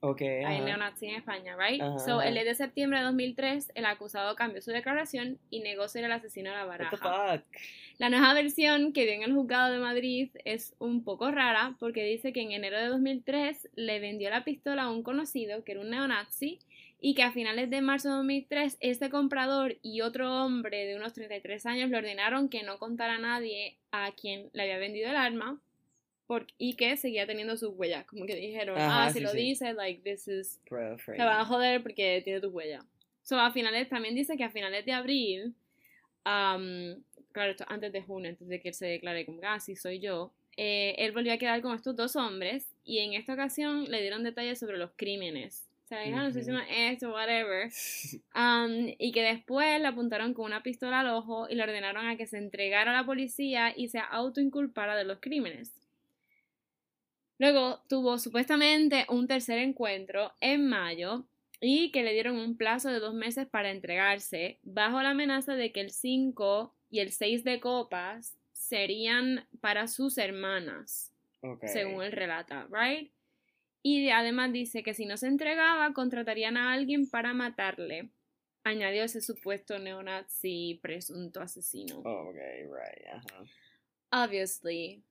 [0.00, 1.82] Ok, Hay neonazis en España, right?
[2.04, 6.04] So, el 10 de septiembre de 2003, el acusado cambió su declaración y negó ser
[6.04, 7.38] el asesino de la What the baraja.
[7.38, 7.46] fuck?
[7.98, 12.04] La nueva versión que dio en el juzgado de Madrid es un poco rara porque
[12.04, 15.80] dice que en enero de 2003 le vendió la pistola a un conocido que era
[15.80, 16.58] un neonazi
[17.00, 21.12] y que a finales de marzo de 2003 este comprador y otro hombre de unos
[21.12, 25.16] 33 años le ordenaron que no contara a nadie a quien le había vendido el
[25.16, 25.60] arma
[26.58, 28.04] y que seguía teniendo sus huellas.
[28.06, 29.38] Como que dijeron, Ajá, ah, si sí, lo sí.
[29.38, 32.84] dice, like, this is Bro, se va a joder porque tiene tu huella.
[33.22, 35.54] So, a finales, también dice que a finales de abril,
[36.24, 39.76] am, claro, esto antes de junio, antes de que él se declare como, ah, sí,
[39.76, 43.84] soy yo, eh, él volvió a quedar con estos dos hombres y en esta ocasión
[43.90, 45.65] le dieron detalles sobre los crímenes.
[46.68, 47.70] Esto, whatever.
[48.32, 52.16] Am, y que después le apuntaron con una pistola al ojo y le ordenaron a
[52.16, 55.72] que se entregara a la policía y se autoinculpara de los crímenes.
[57.38, 61.26] Luego tuvo supuestamente un tercer encuentro en mayo
[61.60, 65.72] y que le dieron un plazo de dos meses para entregarse bajo la amenaza de
[65.72, 71.12] que el 5 y el 6 de copas serían para sus hermanas,
[71.66, 73.10] según él relata, ¿right?
[73.88, 78.10] Y de- además dice que si no se entregaba, contratarían a alguien para matarle.
[78.64, 82.00] Añadió ese supuesto neonazi presunto asesino.
[82.00, 83.44] Ok, right, ajá.
[84.24, 85.04] Obviously,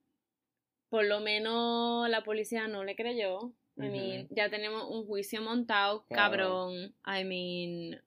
[0.90, 3.54] por lo menos la policía no le creyó.
[3.78, 3.92] I Ujú.
[3.92, 6.94] mean, ya tenemos un juicio montado, cabrón.
[7.06, 8.02] I mean,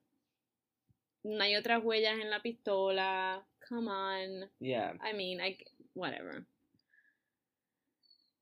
[1.23, 3.43] no hay otras huellas en la pistola.
[3.67, 4.51] Come on.
[4.59, 4.93] Yeah.
[5.01, 5.57] I mean, I,
[5.95, 6.45] whatever.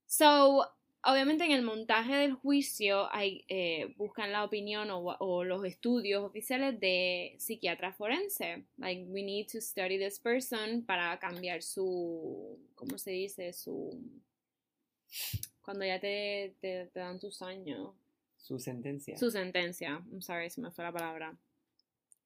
[0.06, 0.66] So,
[1.04, 6.24] obviamente en el montaje del juicio hay, eh, buscan la opinión o, o los estudios
[6.24, 8.64] oficiales de psiquiatra forense.
[8.78, 13.54] Like, we need to study this person para cambiar su, ¿cómo se dice?
[13.54, 14.02] Su,
[15.62, 17.94] cuando ya te, te, te dan tus años.
[18.38, 19.18] Su sentencia.
[19.18, 20.02] Su sentencia.
[20.12, 21.38] I'm sorry, se me fue la palabra.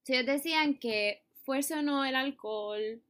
[0.03, 3.01] Si ellos decían que fuese o no el alcohol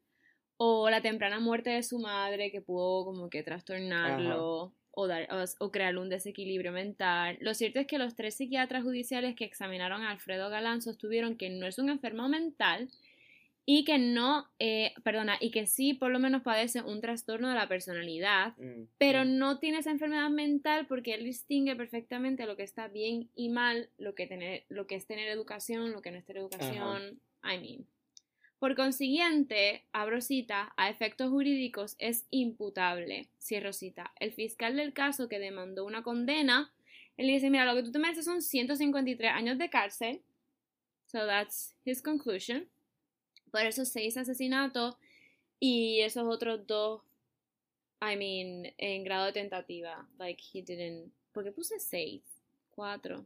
[0.58, 5.44] o la temprana muerte de su madre que pudo como que trastornarlo o, dar, o,
[5.66, 7.38] o crearle un desequilibrio mental.
[7.42, 11.50] Lo cierto es que los tres psiquiatras judiciales que examinaron a Alfredo Galán sostuvieron que
[11.50, 12.90] no es un enfermo mental
[13.66, 17.56] y que no, eh, perdona, y que sí por lo menos padece un trastorno de
[17.56, 19.38] la personalidad, Mm, pero mm.
[19.38, 23.90] no tiene esa enfermedad mental porque él distingue perfectamente lo que está bien y mal,
[23.98, 27.22] lo que, tener, lo que es tener educación, lo que no es tener educación.
[27.44, 27.88] I mean.
[28.62, 34.14] Por consiguiente, abro cita, a efectos jurídicos es imputable, cierro cita.
[34.20, 36.72] El fiscal del caso que demandó una condena,
[37.18, 40.22] él dice, mira, lo que tú te mereces son 153 años de cárcel.
[41.08, 42.70] So that's his conclusion.
[43.50, 44.96] Por esos seis asesinatos
[45.60, 47.02] y esos otros dos,
[48.00, 50.08] I mean, en grado de tentativa.
[50.20, 51.12] Like, he didn't...
[51.32, 52.22] ¿Por qué puse seis?
[52.70, 53.26] Cuatro.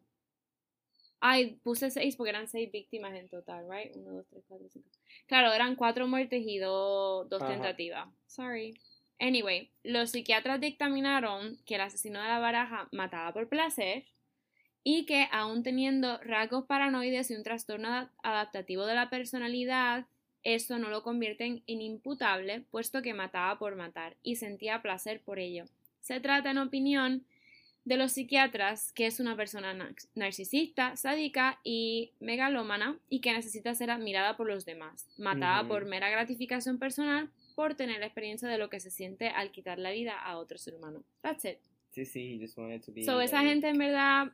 [1.27, 3.95] Ay, puse seis porque eran seis víctimas en total, right?
[3.95, 4.87] Uno, dos, tres, cuatro, cinco.
[5.25, 7.51] Claro, eran cuatro muertes y dos, dos Ajá.
[7.51, 8.07] tentativas.
[8.27, 8.75] Sorry.
[9.19, 14.05] Anyway, los psiquiatras dictaminaron que el asesino de la baraja mataba por placer
[14.83, 20.05] y que aún teniendo rasgos paranoides y un trastorno ada- adaptativo de la personalidad,
[20.43, 25.39] eso no lo convierte en inimputable, puesto que mataba por matar y sentía placer por
[25.39, 25.65] ello.
[26.01, 27.25] Se trata, en opinión
[27.85, 33.73] de los psiquiatras, que es una persona nar- narcisista, sádica y megalómana y que necesita
[33.75, 35.07] ser admirada por los demás.
[35.17, 35.69] Mataba Ujú.
[35.69, 39.77] por mera gratificación personal por tener la experiencia de lo que se siente al quitar
[39.79, 41.03] la vida a otro ser humano.
[41.21, 41.59] That's it.
[41.91, 43.03] Sí, sí, he just wanted to be.
[43.05, 44.31] So, esa like- gente en verdad,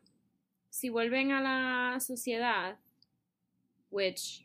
[0.70, 2.80] si vuelven a la sociedad,
[3.92, 4.44] which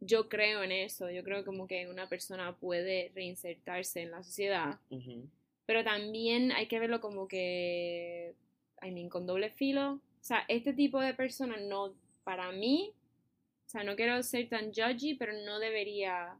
[0.00, 4.78] yo creo en eso, yo creo como que una persona puede reinsertarse en la sociedad.
[5.70, 8.34] Pero también hay que verlo como que,
[8.82, 9.92] I mean, con doble filo.
[9.92, 11.94] O sea, este tipo de persona no,
[12.24, 12.92] para mí,
[13.66, 16.36] o sea, no quiero ser tan judgy, pero no debería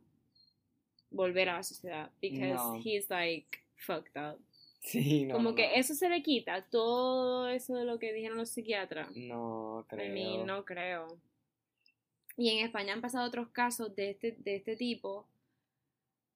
[1.12, 2.80] volver a la sociedad, because No.
[2.84, 4.40] he's like fucked up.
[4.80, 5.34] Sí, no.
[5.34, 9.14] Como no, que eso se le quita, todo eso de lo que dijeron los psiquiatras.
[9.14, 10.06] No, creo.
[10.06, 11.06] I mean, no creo.
[12.36, 15.28] Y en España han pasado otros casos de este, de este tipo,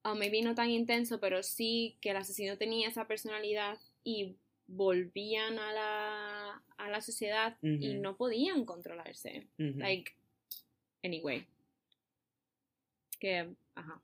[0.04, 4.36] o maybe no tan intenso, pero sí que el asesino tenía esa personalidad y
[4.66, 9.46] volvían a la, a la sociedad y no podían controlarse.
[9.56, 10.12] Like,
[11.02, 11.46] anyway.
[13.18, 14.00] Que, ajá.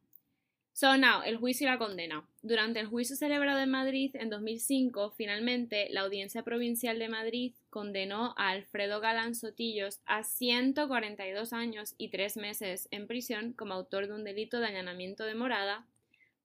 [0.72, 2.26] So now, el juicio y la condena.
[2.43, 8.34] Durante el juicio celebrado en Madrid en 2005, finalmente la Audiencia Provincial de Madrid condenó
[8.38, 14.14] a Alfredo Galán Sotillos a 142 años y 3 meses en prisión como autor de
[14.14, 15.86] un delito de allanamiento de morada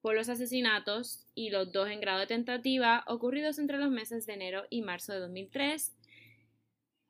[0.02, 4.34] por los asesinatos y los dos en grado de tentativa ocurridos entre los meses de
[4.34, 5.94] enero y marzo de 2003.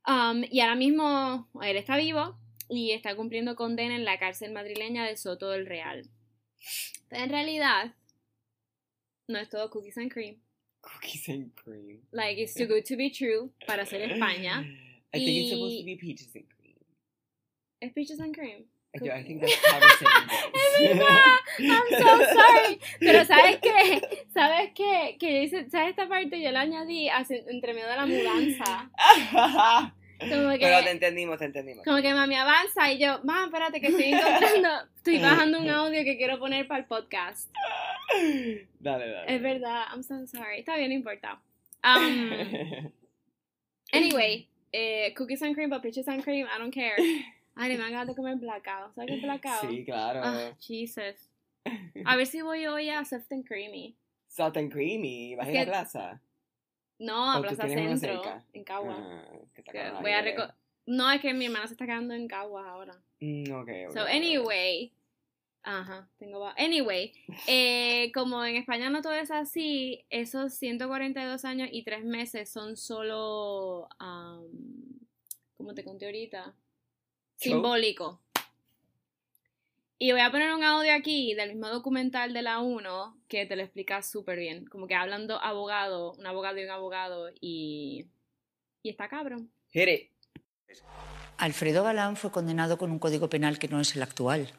[0.06, 5.04] Um, y ahora mismo él está vivo y está cumpliendo condena en la cárcel madrileña
[5.04, 6.08] de Soto del Real.
[7.10, 7.92] En realidad,
[9.28, 10.36] no es todo cookies and cream.
[10.82, 11.98] Cookies and cream.
[12.12, 14.64] Like, it's too good to be true para ser España.
[15.12, 16.76] I think it's supposed to be peaches and cream.
[17.82, 18.64] Es peaches and cream.
[18.94, 19.78] I, do- I think that's how
[20.54, 21.38] Es verdad.
[21.58, 22.80] I'm so sorry.
[23.00, 24.26] Pero ¿sabes qué?
[24.32, 25.16] ¿Sabes qué?
[25.18, 26.40] Que yo hice, ¿sabes esta parte?
[26.40, 28.90] Yo la añadí hace- entre medio de la mudanza.
[30.18, 31.84] Como que, Pero te entendimos, te entendimos.
[31.84, 36.04] como que mami avanza y yo, mamá, espérate que estoy encontrando, estoy bajando un audio
[36.04, 37.50] que quiero poner para el podcast.
[38.80, 39.34] Dale, dale.
[39.34, 40.60] Es verdad, I'm so sorry.
[40.60, 41.40] Está bien, no importa.
[41.82, 42.30] Um,
[43.92, 46.96] anyway, eh, cookies and cream, but peaches and cream, I don't care.
[47.56, 48.94] Ay, me han ganas de comer blackout.
[48.94, 49.70] ¿Sabes qué es blackout?
[49.70, 50.20] Sí, claro.
[50.22, 51.30] Ah, Jesus.
[52.04, 53.96] A ver si voy hoy a Soft and Creamy.
[54.28, 55.34] Salt and creamy.
[55.34, 56.20] ¿Vas a ir a plaza?
[56.98, 58.96] No, a ¿O tú Plaza Centro, en Cagua.
[58.98, 60.54] Ah, que voy a reco-
[60.86, 63.00] No, es que mi hermana se está quedando en Cagua ahora.
[63.20, 64.92] Mm, ok, ok, So, anyway.
[65.62, 66.46] Ajá, tengo.
[66.56, 67.12] Anyway,
[67.48, 72.76] eh, como en España no todo es así, esos 142 años y 3 meses son
[72.76, 73.88] solo.
[74.00, 74.46] um,
[75.56, 76.54] como te conté ahorita?
[77.36, 78.20] Simbólico.
[79.98, 83.56] Y voy a poner un audio aquí del mismo documental de la 1 que te
[83.56, 84.66] lo explica súper bien.
[84.66, 88.06] Como que hablando abogado, un abogado y un abogado y.
[88.82, 89.50] Y está cabrón.
[89.70, 90.10] Hit it.
[91.38, 94.52] Alfredo Galán fue condenado con un código penal que no es el actual,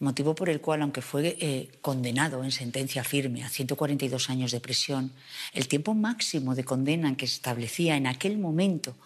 [0.00, 4.60] motivo por el cual, aunque fue eh, condenado en sentencia firme a 142 años de
[4.60, 5.12] prisión,
[5.52, 8.96] el tiempo máximo de condena que se establecía en aquel momento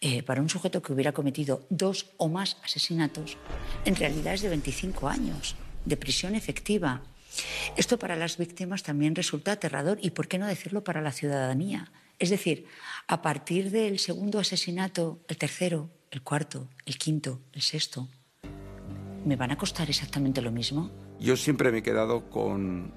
[0.00, 3.36] eh, para un sujeto que hubiera cometido dos o más asesinatos,
[3.84, 7.02] en realidad es de 25 años de prisión efectiva.
[7.76, 11.92] Esto para las víctimas también resulta aterrador y, ¿por qué no decirlo, para la ciudadanía?
[12.18, 12.66] Es decir,
[13.08, 18.08] a partir del segundo asesinato, el tercero, el cuarto, el quinto, el sexto,
[19.26, 20.90] ¿me van a costar exactamente lo mismo?
[21.20, 22.92] Yo siempre me he quedado con,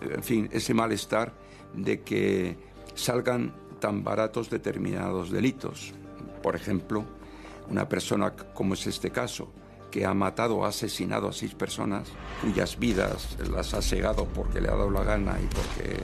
[0.00, 1.32] en fin, ese malestar
[1.74, 2.56] de que
[2.94, 5.92] salgan tan baratos determinados delitos.
[6.42, 7.04] Por ejemplo,
[7.68, 9.50] una persona como es este caso,
[9.90, 12.08] que ha matado o asesinado a seis personas,
[12.42, 15.96] cuyas vidas las ha segado porque le ha dado la gana y porque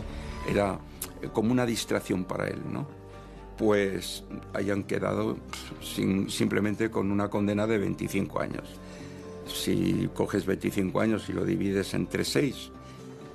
[0.50, 0.78] era
[1.32, 2.86] como una distracción para él, ¿no?
[3.56, 4.24] Pues
[4.54, 5.36] hayan quedado
[5.80, 8.64] sin- simplemente con una condena de 25 años.
[9.46, 12.72] Si coges 25 años y lo divides entre 6,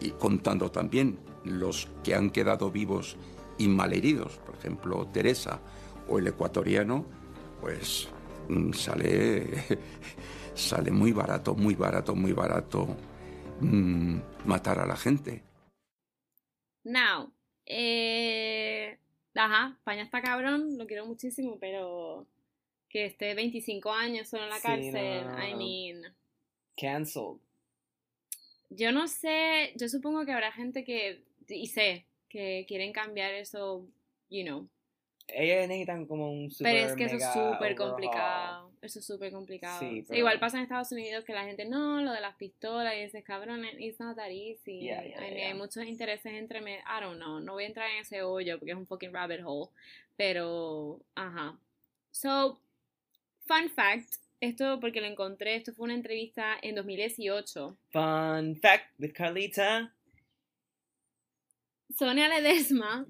[0.02, 3.18] y contando también los que han quedado vivos
[3.58, 5.60] y malheridos, por ejemplo, Teresa
[6.08, 7.06] o el ecuatoriano,
[7.60, 8.10] pues
[8.50, 9.48] mm, sale,
[10.56, 12.88] sale muy barato, muy barato, muy barato
[13.60, 15.44] mm, matar a la gente.
[16.84, 17.32] Now,
[17.66, 18.98] eh,
[19.36, 22.26] ajá, España está cabrón, lo quiero muchísimo, pero
[22.92, 26.14] que esté 25 años solo en la Sí, cárcel, no, no, I mean,
[26.78, 27.40] Cancelled.
[28.70, 33.86] yo no sé, yo supongo que habrá gente que, y sé, que quieren cambiar eso,
[34.30, 34.68] you know,
[35.28, 39.32] Ellos necesitan como un super pero es que eso es súper complicado, eso es súper
[39.32, 39.80] complicado.
[39.80, 42.96] Sí, pero- Igual pasa en Estados Unidos que la gente, no, lo de las pistolas
[42.96, 44.80] y ese cabrón, it's not that easy.
[44.82, 45.48] Yeah, I yeah, mean, yeah.
[45.48, 48.58] Hay muchos intereses entre, me I don't know, no voy a entrar en ese hoyo
[48.60, 49.70] porque es un fucking rabbit hole,
[50.18, 51.58] pero, ajá.
[52.12, 52.60] So,
[53.52, 57.78] fun fact, esto porque lo encontré, esto fue una entrevista en 2018.
[57.92, 59.94] Fun fact with Carlita.
[61.98, 63.06] Sonia Ledesma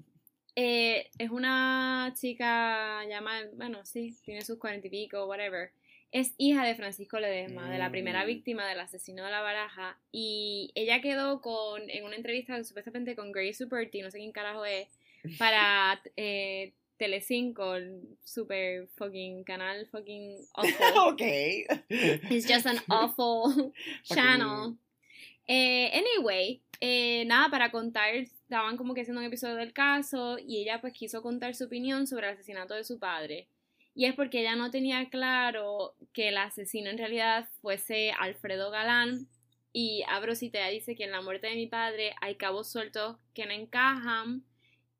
[0.56, 5.70] eh, es una chica llamada, bueno, sí, tiene sus cuarenta y pico, whatever.
[6.10, 8.26] Es hija de Francisco Ledesma, de la primera Mm.
[8.26, 9.98] víctima del asesino de la baraja.
[10.10, 14.64] Y ella quedó con, en una entrevista supuestamente con Grace Superty, no sé quién carajo
[14.66, 14.88] es,
[15.38, 21.08] para eh, Telecinco, el super fucking canal fucking awful.
[21.08, 21.20] ok.
[22.30, 23.72] It's just an awful
[24.04, 24.76] channel.
[25.48, 30.62] Eh, anyway, eh, nada, para contar, estaban como que haciendo un episodio del caso y
[30.62, 33.48] ella pues quiso contar su opinión sobre el asesinato de su padre.
[33.96, 39.26] Y es porque ella no tenía claro que el asesino en realidad fuese Alfredo Galán.
[39.72, 43.16] Y abro si te dice que en la muerte de mi padre hay cabos sueltos
[43.34, 44.44] que no encajan.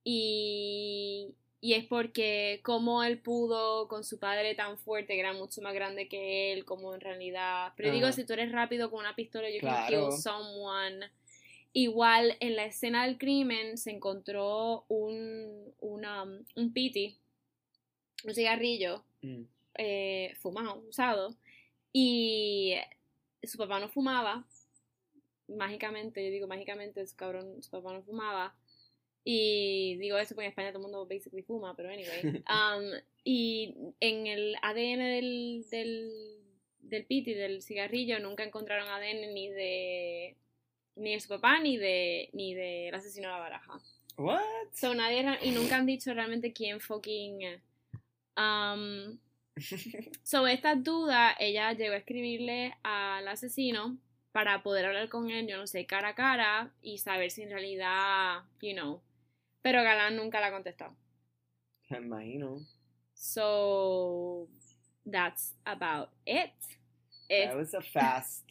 [0.03, 5.63] Y, y es porque como él pudo con su padre tan fuerte, que era mucho
[5.63, 7.73] más grande que él, como en realidad...
[7.77, 10.09] Pero digo, si tú eres rápido con una pistola, you can Claro.
[10.11, 11.09] kill someone.
[11.73, 17.17] Igual en la escena del crimen se encontró un, una, un piti,
[18.25, 19.45] un cigarrillo Mm.
[19.79, 21.37] eh, fumado, usado,
[21.93, 22.75] y
[23.45, 24.45] su papá no fumaba,
[25.47, 28.53] mágicamente, yo digo mágicamente, su cabrón, su papá no fumaba,
[29.25, 33.75] y digo esto porque en España todo el mundo basically fuma, pero anyway, um, y
[34.01, 36.13] en el ADN del, del,
[36.81, 40.37] del piti, del cigarrillo, nunca encontraron ADN ni de
[40.95, 43.81] ni de su papá ni de ni del asesino de la baraja.
[44.17, 44.73] What?
[44.73, 47.61] So nadie y nunca han dicho realmente quién fucking
[48.37, 49.19] um,
[50.23, 53.97] so esta duda ella llegó a escribirle al asesino
[54.33, 57.51] para poder hablar con él, yo no sé, cara a cara y saber si en
[57.51, 59.01] realidad, you know.
[59.63, 60.97] Pero Galán nunca la ha contestado.
[61.89, 62.61] Me imagino.
[63.15, 64.49] So
[65.11, 66.53] that's about it.
[67.29, 68.49] That was a fast.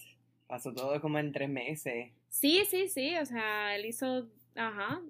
[0.48, 2.12] Pasó todo como en tres meses.
[2.30, 5.02] Sí, sí, sí, o sea, él hizo, ajá,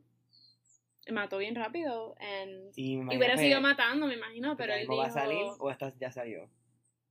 [1.11, 4.97] mató bien rápido and- Y, y hubiera seguido matando, me imagino, pero ¿Ya él mismo
[4.97, 6.49] va a dijo, salir o esta ya salió?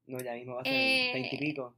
[0.06, 0.78] No, ya mismo va a salir.
[0.78, 1.76] Eh, ¿Veinte y pico?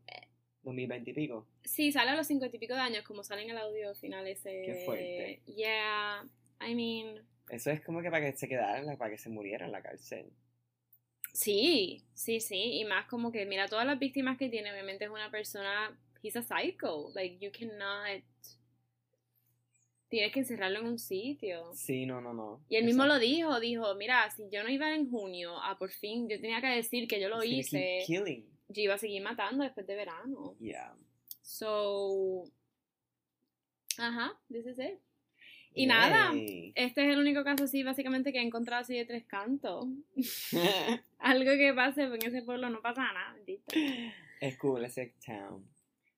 [0.63, 1.47] ¿Dos mil veinte y pico?
[1.65, 4.27] sí, sale a los cincuenta y pico de años, como sale en el audio final
[4.27, 5.43] ese, Qué fuerte.
[5.47, 6.25] yeah,
[6.69, 9.29] I mean, Eso es como que para que se quedara, en la- para que se
[9.29, 10.31] muriera en la cárcel.
[11.33, 15.11] sí, sí, sí, y más como que, mira, todas las víctimas que tiene, obviamente es
[15.11, 18.23] una persona, he's a psycho, like, you cannot,
[20.09, 21.73] tienes que encerrarlo en un sitio.
[21.75, 22.63] Sí, no, no, no.
[22.69, 23.15] Y él mismo Exacto.
[23.15, 26.61] lo dijo, dijo, mira, si yo no iba en junio, a por fin, yo tenía
[26.61, 28.47] que decir que yo lo hice, Killing.
[28.69, 30.55] yo iba a seguir matando después de verano.
[30.61, 30.95] Yeah.
[31.41, 32.45] So,
[33.99, 35.01] ajá, this is it.
[35.75, 36.33] Y nada,
[36.75, 39.87] este es el único caso así básicamente que he encontrado así de tres cantos.
[41.19, 43.65] Algo que pase, porque en ese pueblo no pasa nada, bendito.
[44.41, 45.65] es cool ese town.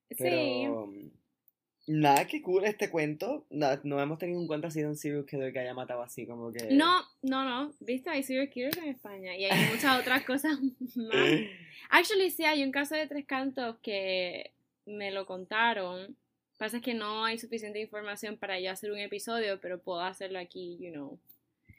[0.09, 0.15] Sí.
[0.17, 0.83] Pero.
[0.83, 1.11] um,
[1.87, 3.45] Nada, que cool este cuento.
[3.51, 6.25] No, no hemos tenido un cuento así de un serial killer que haya matado así,
[6.25, 6.71] como que.
[6.71, 10.59] No, no, no, viste, hay serial killers en España y hay muchas otras cosas
[10.95, 11.15] más.
[11.89, 14.51] Actually, sí, hay un caso de tres cantos que
[14.87, 16.17] me lo contaron.
[16.57, 20.39] Pasa es que no hay suficiente información para yo hacer un episodio, pero puedo hacerlo
[20.39, 21.19] aquí, you know.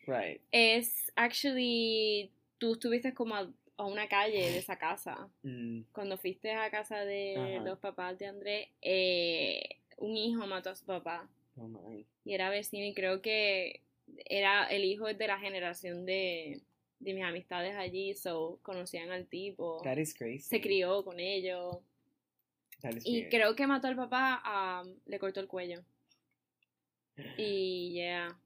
[0.06, 0.40] Right.
[0.52, 5.28] Es, actually, tú estuviste como a, a una calle de esa casa.
[5.42, 7.64] Mm, Cuando fuiste a casa de Ajá.
[7.64, 9.62] los papás de Andrés, eh,
[9.96, 12.04] un hijo mató a su papá oh my.
[12.24, 13.80] y era vecino y creo que
[14.26, 16.60] era el hijo de la generación de,
[17.00, 20.40] de mis amistades allí, so conocían al tipo, That is crazy.
[20.40, 21.78] se crió con ellos
[23.04, 25.82] y creo que mató al papá, ah, le cortó el cuello
[27.36, 28.36] y yeah,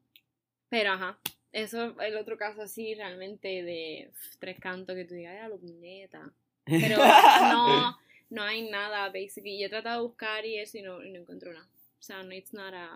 [0.69, 1.19] pero ajá,
[1.53, 6.33] eso el otro caso así realmente de tres cantos que tú digas, ya lo puñeta,
[6.65, 7.99] pero no,
[8.31, 9.59] no hay nada, basically.
[9.59, 11.67] Yo he tratado de buscar y eso y no, y no encuentro nada.
[11.99, 12.95] O sea, no, it's not a...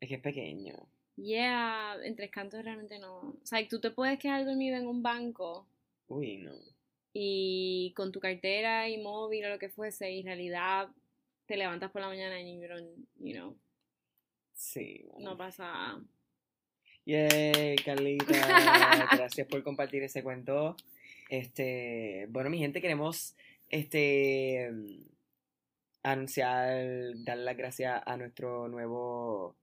[0.00, 0.74] Es que es pequeño.
[1.16, 3.18] Yeah, en Tres Cantos realmente no.
[3.18, 5.66] O sea, tú te puedes quedar dormido en un banco
[6.08, 6.52] Uy, no.
[7.18, 10.88] Y con tu cartera y móvil o lo que fuese, y en realidad
[11.46, 13.56] te levantas por la mañana y you don't, you know,
[14.52, 15.02] Sí.
[15.06, 15.30] bueno.
[15.30, 15.98] no pasa...
[17.06, 18.26] Yay, Carlita.
[19.16, 20.76] Gracias por compartir ese cuento.
[21.30, 23.36] Este, bueno, mi gente, queremos
[23.68, 24.68] este
[26.02, 29.54] anunciar, dar las gracias a nuestro nuevo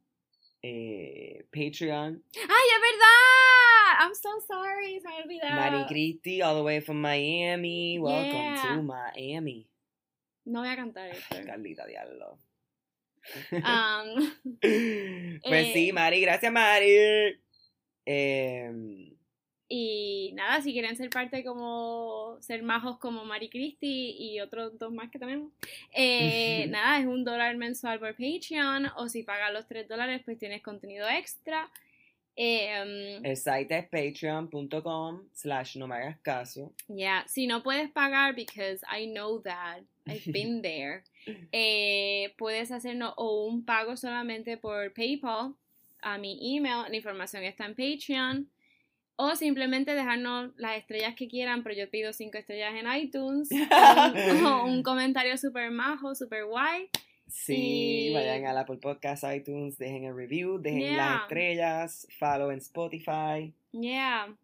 [0.64, 2.24] eh, Patreon.
[2.36, 4.00] ¡Ay, es verdad!
[4.00, 5.56] I'm so sorry, se me olvidado.
[5.56, 8.00] Mari Cristi, all the way from Miami.
[8.00, 8.76] Welcome Yeah.
[8.76, 9.68] to Miami.
[10.46, 11.36] No voy a cantar esto.
[11.46, 12.40] Carlita, diablo.
[13.52, 15.72] Um, Pues Eh.
[15.74, 17.40] sí, Mari, gracias, Mari.
[18.06, 19.13] Em,
[19.70, 24.92] y nada, si quieren ser parte como ser majos como Mari Cristi y otros dos
[24.92, 25.52] más que tenemos,
[25.94, 30.38] eh, nada, es un dólar mensual por Patreon o si pagas los tres dólares pues
[30.38, 31.70] tienes contenido extra.
[32.36, 36.74] Eh, el site es patreon.com slash no me hagas caso.
[36.88, 41.04] Yeah, si no puedes pagar, because I know that, I've been there,
[41.52, 45.56] eh, puedes hacernos o un pago solamente por PayPal
[46.02, 48.50] a mi email, la información está en Patreon,
[49.16, 54.34] o simplemente dejarnos las estrellas que quieran, pero yo pido cinco estrellas en iTunes, o
[54.38, 56.90] un, o un comentario super majo, super guay.
[57.28, 60.98] Sí, Y- vayan a la Apple Podcast, iTunes, dejen el review, dejen Yeah.
[60.98, 63.54] las estrellas, follow en Spotify.
[63.72, 64.36] Yeah.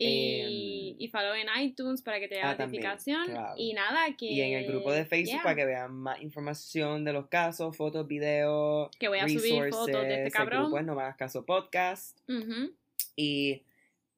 [0.00, 3.26] Y, y follow en iTunes para que te Em, ah, también, notificación.
[3.26, 3.54] claro.
[3.58, 4.26] Y nada, que.
[4.26, 5.42] Y en el grupo de Facebook yeah.
[5.42, 8.90] para que vean más información de los casos, fotos, videos.
[8.98, 10.58] Que voy a subir fotos de este cabrón.
[10.58, 12.16] El grupo es No Me Hagas Caso Podcast.
[12.28, 12.70] Ujú.
[13.16, 13.62] Y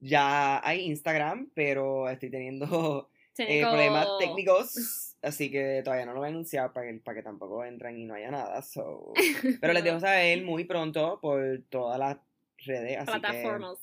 [0.00, 5.06] ya hay Instagram, pero estoy teniendo eh, problemas técnicos.
[5.22, 8.06] Así que todavía no lo voy a anunciar para que, para que tampoco entren y
[8.06, 8.62] no haya nada.
[8.62, 9.12] so.
[9.60, 12.16] Pero les dejo saber muy pronto por todas las
[12.64, 12.96] redes.
[12.96, 13.78] Así Plataformas.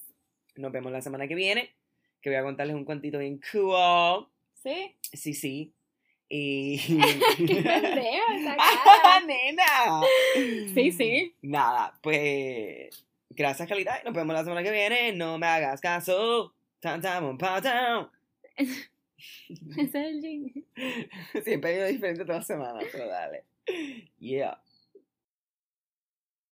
[0.56, 1.76] que nos vemos la semana que viene.
[2.22, 4.28] Que voy a contarles un cuentito bien cool.
[4.56, 4.98] ¿Sí?
[5.14, 5.74] Sí, sí.
[6.28, 6.80] Y.
[7.38, 9.26] ¡Qué pendeja esa ¡Ah, cara!
[9.28, 10.02] nena!
[10.74, 11.36] Sí, sí.
[11.44, 13.07] Nada, pues.
[13.30, 14.00] Gracias, Calita.
[14.02, 15.14] y Nos vemos la semana que viene.
[15.14, 16.54] No me hagas caso.
[16.80, 18.10] Tan, tan, pa, tan.
[18.58, 18.90] Ese
[19.84, 20.64] es el jingle.
[21.44, 23.46] Siempre hay uno diferente toda semana, pero dale.
[24.20, 24.62] Yeah.